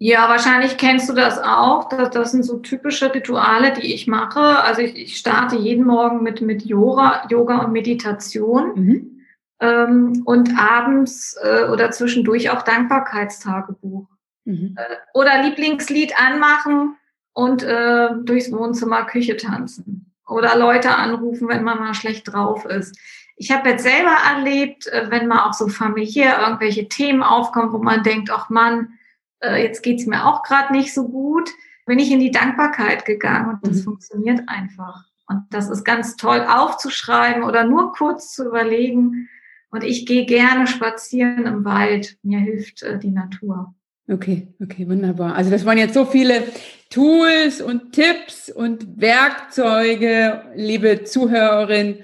Ja, 0.00 0.28
wahrscheinlich 0.28 0.76
kennst 0.76 1.08
du 1.08 1.12
das 1.12 1.38
auch. 1.38 1.88
Das, 1.88 2.10
das 2.10 2.30
sind 2.30 2.44
so 2.44 2.58
typische 2.58 3.12
Rituale, 3.12 3.72
die 3.72 3.92
ich 3.92 4.06
mache. 4.06 4.40
Also 4.40 4.80
ich, 4.80 4.96
ich 4.96 5.16
starte 5.16 5.56
jeden 5.56 5.84
Morgen 5.84 6.22
mit, 6.22 6.40
mit 6.40 6.62
Yoga, 6.64 7.26
Yoga 7.28 7.58
und 7.58 7.72
Meditation. 7.72 8.72
Mhm. 8.74 9.24
Ähm, 9.60 10.22
und 10.24 10.56
abends 10.56 11.36
äh, 11.42 11.64
oder 11.64 11.90
zwischendurch 11.90 12.50
auch 12.50 12.62
Dankbarkeitstagebuch. 12.62 14.06
Mhm. 14.44 14.76
Äh, 14.76 14.96
oder 15.14 15.42
Lieblingslied 15.42 16.14
anmachen 16.16 16.96
und 17.32 17.64
äh, 17.64 18.10
durchs 18.22 18.52
Wohnzimmer 18.52 19.04
Küche 19.04 19.36
tanzen 19.36 20.14
oder 20.28 20.56
Leute 20.56 20.94
anrufen, 20.94 21.48
wenn 21.48 21.64
man 21.64 21.78
mal 21.78 21.94
schlecht 21.94 22.32
drauf 22.32 22.64
ist. 22.66 22.96
Ich 23.36 23.50
habe 23.50 23.70
jetzt 23.70 23.82
selber 23.82 24.16
erlebt, 24.32 24.86
äh, 24.86 25.10
wenn 25.10 25.26
mal 25.26 25.44
auch 25.44 25.54
so 25.54 25.66
familiär 25.66 26.40
irgendwelche 26.40 26.88
Themen 26.88 27.24
aufkommen, 27.24 27.72
wo 27.72 27.78
man 27.78 28.04
denkt, 28.04 28.30
ach 28.30 28.48
Mann, 28.48 28.97
äh, 29.40 29.62
jetzt 29.62 29.82
geht's 29.82 30.06
mir 30.06 30.26
auch 30.26 30.42
gerade 30.42 30.72
nicht 30.72 30.92
so 30.92 31.08
gut, 31.08 31.50
bin 31.86 31.98
ich 31.98 32.10
in 32.10 32.20
die 32.20 32.30
Dankbarkeit 32.30 33.04
gegangen 33.04 33.58
und 33.62 33.66
das 33.66 33.78
mhm. 33.78 33.84
funktioniert 33.84 34.42
einfach. 34.46 35.04
Und 35.26 35.44
das 35.50 35.68
ist 35.68 35.84
ganz 35.84 36.16
toll 36.16 36.40
aufzuschreiben 36.48 37.42
oder 37.42 37.64
nur 37.64 37.92
kurz 37.92 38.32
zu 38.32 38.46
überlegen. 38.46 39.28
Und 39.70 39.84
ich 39.84 40.06
gehe 40.06 40.24
gerne 40.24 40.66
spazieren 40.66 41.46
im 41.46 41.64
Wald. 41.64 42.16
Mir 42.22 42.38
hilft 42.38 42.82
äh, 42.82 42.98
die 42.98 43.10
Natur. 43.10 43.74
Okay, 44.10 44.48
okay, 44.62 44.88
wunderbar. 44.88 45.34
Also 45.34 45.50
das 45.50 45.66
waren 45.66 45.76
jetzt 45.76 45.92
so 45.92 46.06
viele 46.06 46.44
Tools 46.88 47.60
und 47.60 47.92
Tipps 47.92 48.48
und 48.48 48.98
Werkzeuge, 48.98 50.44
liebe 50.54 51.04
Zuhörerin. 51.04 51.98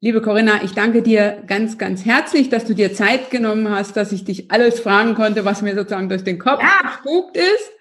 Liebe 0.00 0.22
Corinna, 0.22 0.62
ich 0.62 0.74
danke 0.74 1.02
dir 1.02 1.42
ganz, 1.48 1.76
ganz 1.76 2.04
herzlich, 2.04 2.48
dass 2.48 2.64
du 2.64 2.72
dir 2.72 2.94
Zeit 2.94 3.32
genommen 3.32 3.68
hast, 3.68 3.96
dass 3.96 4.12
ich 4.12 4.24
dich 4.24 4.48
alles 4.48 4.78
fragen 4.78 5.16
konnte, 5.16 5.44
was 5.44 5.60
mir 5.60 5.74
sozusagen 5.74 6.08
durch 6.08 6.22
den 6.22 6.38
Kopf 6.38 6.62
ja. 6.62 6.88
gespukt 6.88 7.36
ist. 7.36 7.72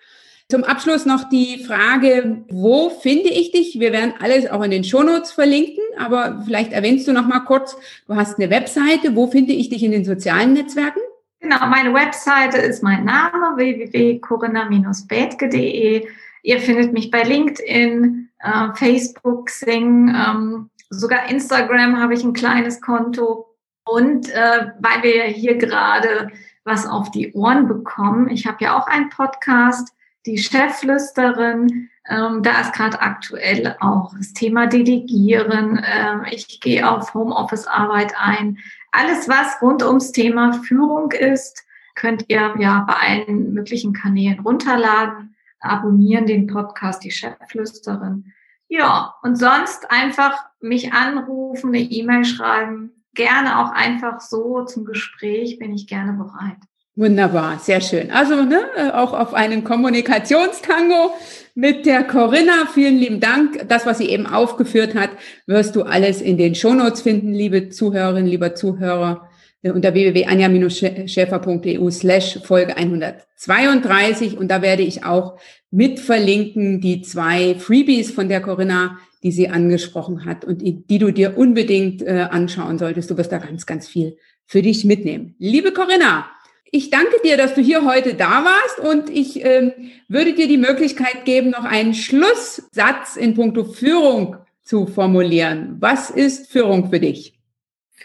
Zum 0.50 0.64
Abschluss 0.64 1.06
noch 1.06 1.30
die 1.30 1.64
Frage, 1.64 2.44
wo 2.50 2.90
finde 2.90 3.30
ich 3.30 3.52
dich? 3.52 3.80
Wir 3.80 3.92
werden 3.92 4.16
alles 4.20 4.50
auch 4.50 4.64
in 4.64 4.72
den 4.72 4.84
Shownotes 4.84 5.32
verlinken, 5.32 5.84
aber 6.00 6.42
vielleicht 6.44 6.72
erwähnst 6.72 7.08
du 7.08 7.14
noch 7.14 7.28
mal 7.28 7.42
kurz, 7.42 7.78
du 8.08 8.16
hast 8.16 8.40
eine 8.40 8.50
Webseite, 8.50 9.16
wo 9.16 9.28
finde 9.28 9.54
ich 9.54 9.70
dich 9.70 9.84
in 9.84 9.92
den 9.92 10.04
sozialen 10.04 10.54
Netzwerken? 10.54 11.02
Genau, 11.40 11.68
meine 11.68 11.94
Webseite 11.94 12.58
ist 12.58 12.82
mein 12.82 13.06
Name 13.06 13.58
www.corinna-bethke.de. 13.58 16.08
Ihr 16.42 16.60
findet 16.62 16.94
mich 16.94 17.12
bei 17.12 17.22
LinkedIn, 17.22 18.27
äh, 18.40 18.74
Facebook, 18.76 19.50
Sing, 19.50 20.10
ähm, 20.10 20.70
sogar 20.90 21.30
Instagram 21.30 22.00
habe 22.00 22.14
ich 22.14 22.24
ein 22.24 22.34
kleines 22.34 22.82
Konto. 22.82 23.56
Und 23.86 24.30
äh, 24.30 24.72
weil 24.80 25.04
wir 25.04 25.24
hier 25.24 25.58
gerade 25.58 26.30
was 26.64 26.86
auf 26.86 27.12
die 27.12 27.34
Ohren 27.34 27.68
bekommen, 27.68 28.30
ich 28.30 28.46
habe 28.46 28.64
ja 28.64 28.78
auch 28.78 28.88
einen 28.88 29.10
Podcast, 29.10 29.94
die 30.26 30.38
Cheflüsterin, 30.38 31.90
ähm, 32.10 32.44
da 32.44 32.62
ist 32.62 32.74
gerade 32.74 33.02
aktuell 33.02 33.76
auch 33.80 34.14
das 34.18 34.34
Thema 34.34 34.68
Delegieren. 34.68 35.82
Ähm, 35.86 36.26
ich 36.30 36.60
gehe 36.60 36.90
auf 36.90 37.14
Homeoffice-Arbeit 37.14 38.14
ein. 38.20 38.58
Alles, 38.92 39.28
was 39.28 39.62
rund 39.62 39.84
ums 39.84 40.12
Thema 40.12 40.54
Führung 40.54 41.12
ist, 41.12 41.66
könnt 41.96 42.26
ihr 42.28 42.54
ja 42.60 42.86
bei 42.88 42.94
allen 42.94 43.54
möglichen 43.54 43.94
Kanälen 43.94 44.40
runterladen, 44.40 45.36
abonnieren 45.60 46.26
den 46.26 46.48
Podcast 46.48 47.04
Die 47.04 47.12
Chefflüsterin. 47.12 48.34
Ja, 48.70 49.16
und 49.24 49.38
sonst 49.38 49.90
einfach 49.92 50.38
mich 50.60 50.94
anrufen, 50.94 51.70
eine 51.70 51.80
E-Mail 51.80 52.26
schreiben. 52.26 52.92
Gerne 53.14 53.60
auch 53.60 53.72
einfach 53.72 54.20
so 54.20 54.66
zum 54.66 54.86
Gespräch 54.86 55.58
bin 55.58 55.74
ich 55.74 55.88
gerne 55.88 56.14
bereit. 56.14 56.58
Wunderbar, 56.98 57.60
sehr 57.60 57.80
schön. 57.80 58.10
Also 58.10 58.44
ne, 58.44 58.60
äh, 58.76 58.90
auch 58.90 59.14
auf 59.14 59.36
einen 59.36 59.64
Kommunikationstango 59.64 61.12
mit 61.54 61.86
der 61.86 62.04
Corinna. 62.04 62.66
Vielen 62.74 62.98
lieben 62.98 63.20
Dank. 63.20 63.70
Das, 63.70 63.86
was 63.86 64.00
sie 64.00 64.10
eben 64.10 64.26
aufgeführt 64.26 64.96
hat, 64.96 65.12
wirst 65.46 65.76
du 65.76 65.84
alles 65.84 66.22
in 66.22 66.40
den 66.40 66.56
Shownotes 66.56 67.02
finden, 67.02 67.34
liebe 67.34 67.70
Zuhörerinnen, 67.70 68.26
lieber 68.26 68.56
Zuhörer, 68.56 69.30
unter 69.74 69.94
www.anja-schäfer.eu 69.94 71.90
slash 71.92 72.40
Folge 72.44 72.76
132. 72.78 74.38
Und 74.38 74.50
da 74.50 74.62
werde 74.62 74.84
ich 74.84 75.04
auch 75.04 75.40
mit 75.72 76.00
verlinken 76.00 76.82
die 76.82 77.02
zwei 77.02 77.56
Freebies 77.56 78.12
von 78.12 78.30
der 78.30 78.42
Corinna, 78.42 79.00
die 79.24 79.32
sie 79.32 79.50
angesprochen 79.50 80.26
hat 80.26 80.46
und 80.46 80.62
die 80.62 80.98
du 81.00 81.12
dir 81.12 81.38
unbedingt 81.38 82.02
äh, 82.02 82.28
anschauen 82.30 82.78
solltest. 82.78 83.10
Du 83.10 83.18
wirst 83.18 83.32
da 83.32 83.40
ganz, 83.40 83.66
ganz 83.66 83.88
viel 83.88 84.18
für 84.46 84.62
dich 84.62 84.86
mitnehmen. 84.86 85.36
Liebe 85.40 85.74
Corinna, 85.74 86.30
ich 86.72 86.90
danke 86.90 87.16
dir, 87.24 87.38
dass 87.38 87.56
du 87.56 87.62
hier 87.62 87.86
heute 87.86 88.14
da 88.14 88.46
warst 88.46 88.80
und 88.80 89.10
ich 89.10 89.44
ähm, 89.44 89.72
würde 90.08 90.34
dir 90.34 90.48
die 90.48 90.58
Möglichkeit 90.58 91.26
geben, 91.26 91.52
noch 91.52 91.64
einen 91.64 91.94
Schlusssatz 91.94 93.16
in 93.16 93.34
puncto 93.34 93.64
Führung 93.64 94.38
zu 94.64 94.86
formulieren. 94.86 95.78
Was 95.80 96.10
ist 96.10 96.52
Führung 96.52 96.90
für 96.90 97.00
dich? 97.00 97.37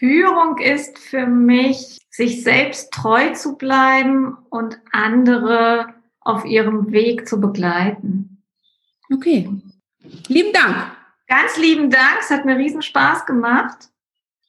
Führung 0.02 0.58
ist 0.58 0.98
für 0.98 1.26
mich, 1.26 2.00
sich 2.10 2.42
selbst 2.42 2.92
treu 2.92 3.30
zu 3.34 3.56
bleiben 3.56 4.36
und 4.50 4.80
andere 4.90 5.94
auf 6.20 6.44
ihrem 6.44 6.90
Weg 6.90 7.28
zu 7.28 7.40
begleiten. 7.40 8.42
Okay. 9.12 9.48
Lieben 10.26 10.52
Dank. 10.52 10.90
Ganz 11.28 11.56
lieben 11.56 11.88
Dank. 11.88 12.18
Es 12.18 12.30
hat 12.30 12.44
mir 12.44 12.58
riesen 12.58 12.82
Spaß 12.82 13.26
gemacht. 13.26 13.90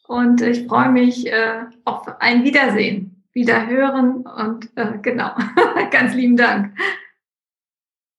Und 0.07 0.41
ich 0.41 0.65
freue 0.65 0.89
mich 0.89 1.27
äh, 1.27 1.65
auf 1.85 2.07
ein 2.19 2.43
Wiedersehen, 2.43 3.23
Wiederhören 3.33 4.25
und 4.25 4.75
äh, 4.75 4.97
genau. 5.03 5.35
Ganz 5.91 6.15
lieben 6.15 6.35
Dank. 6.35 6.75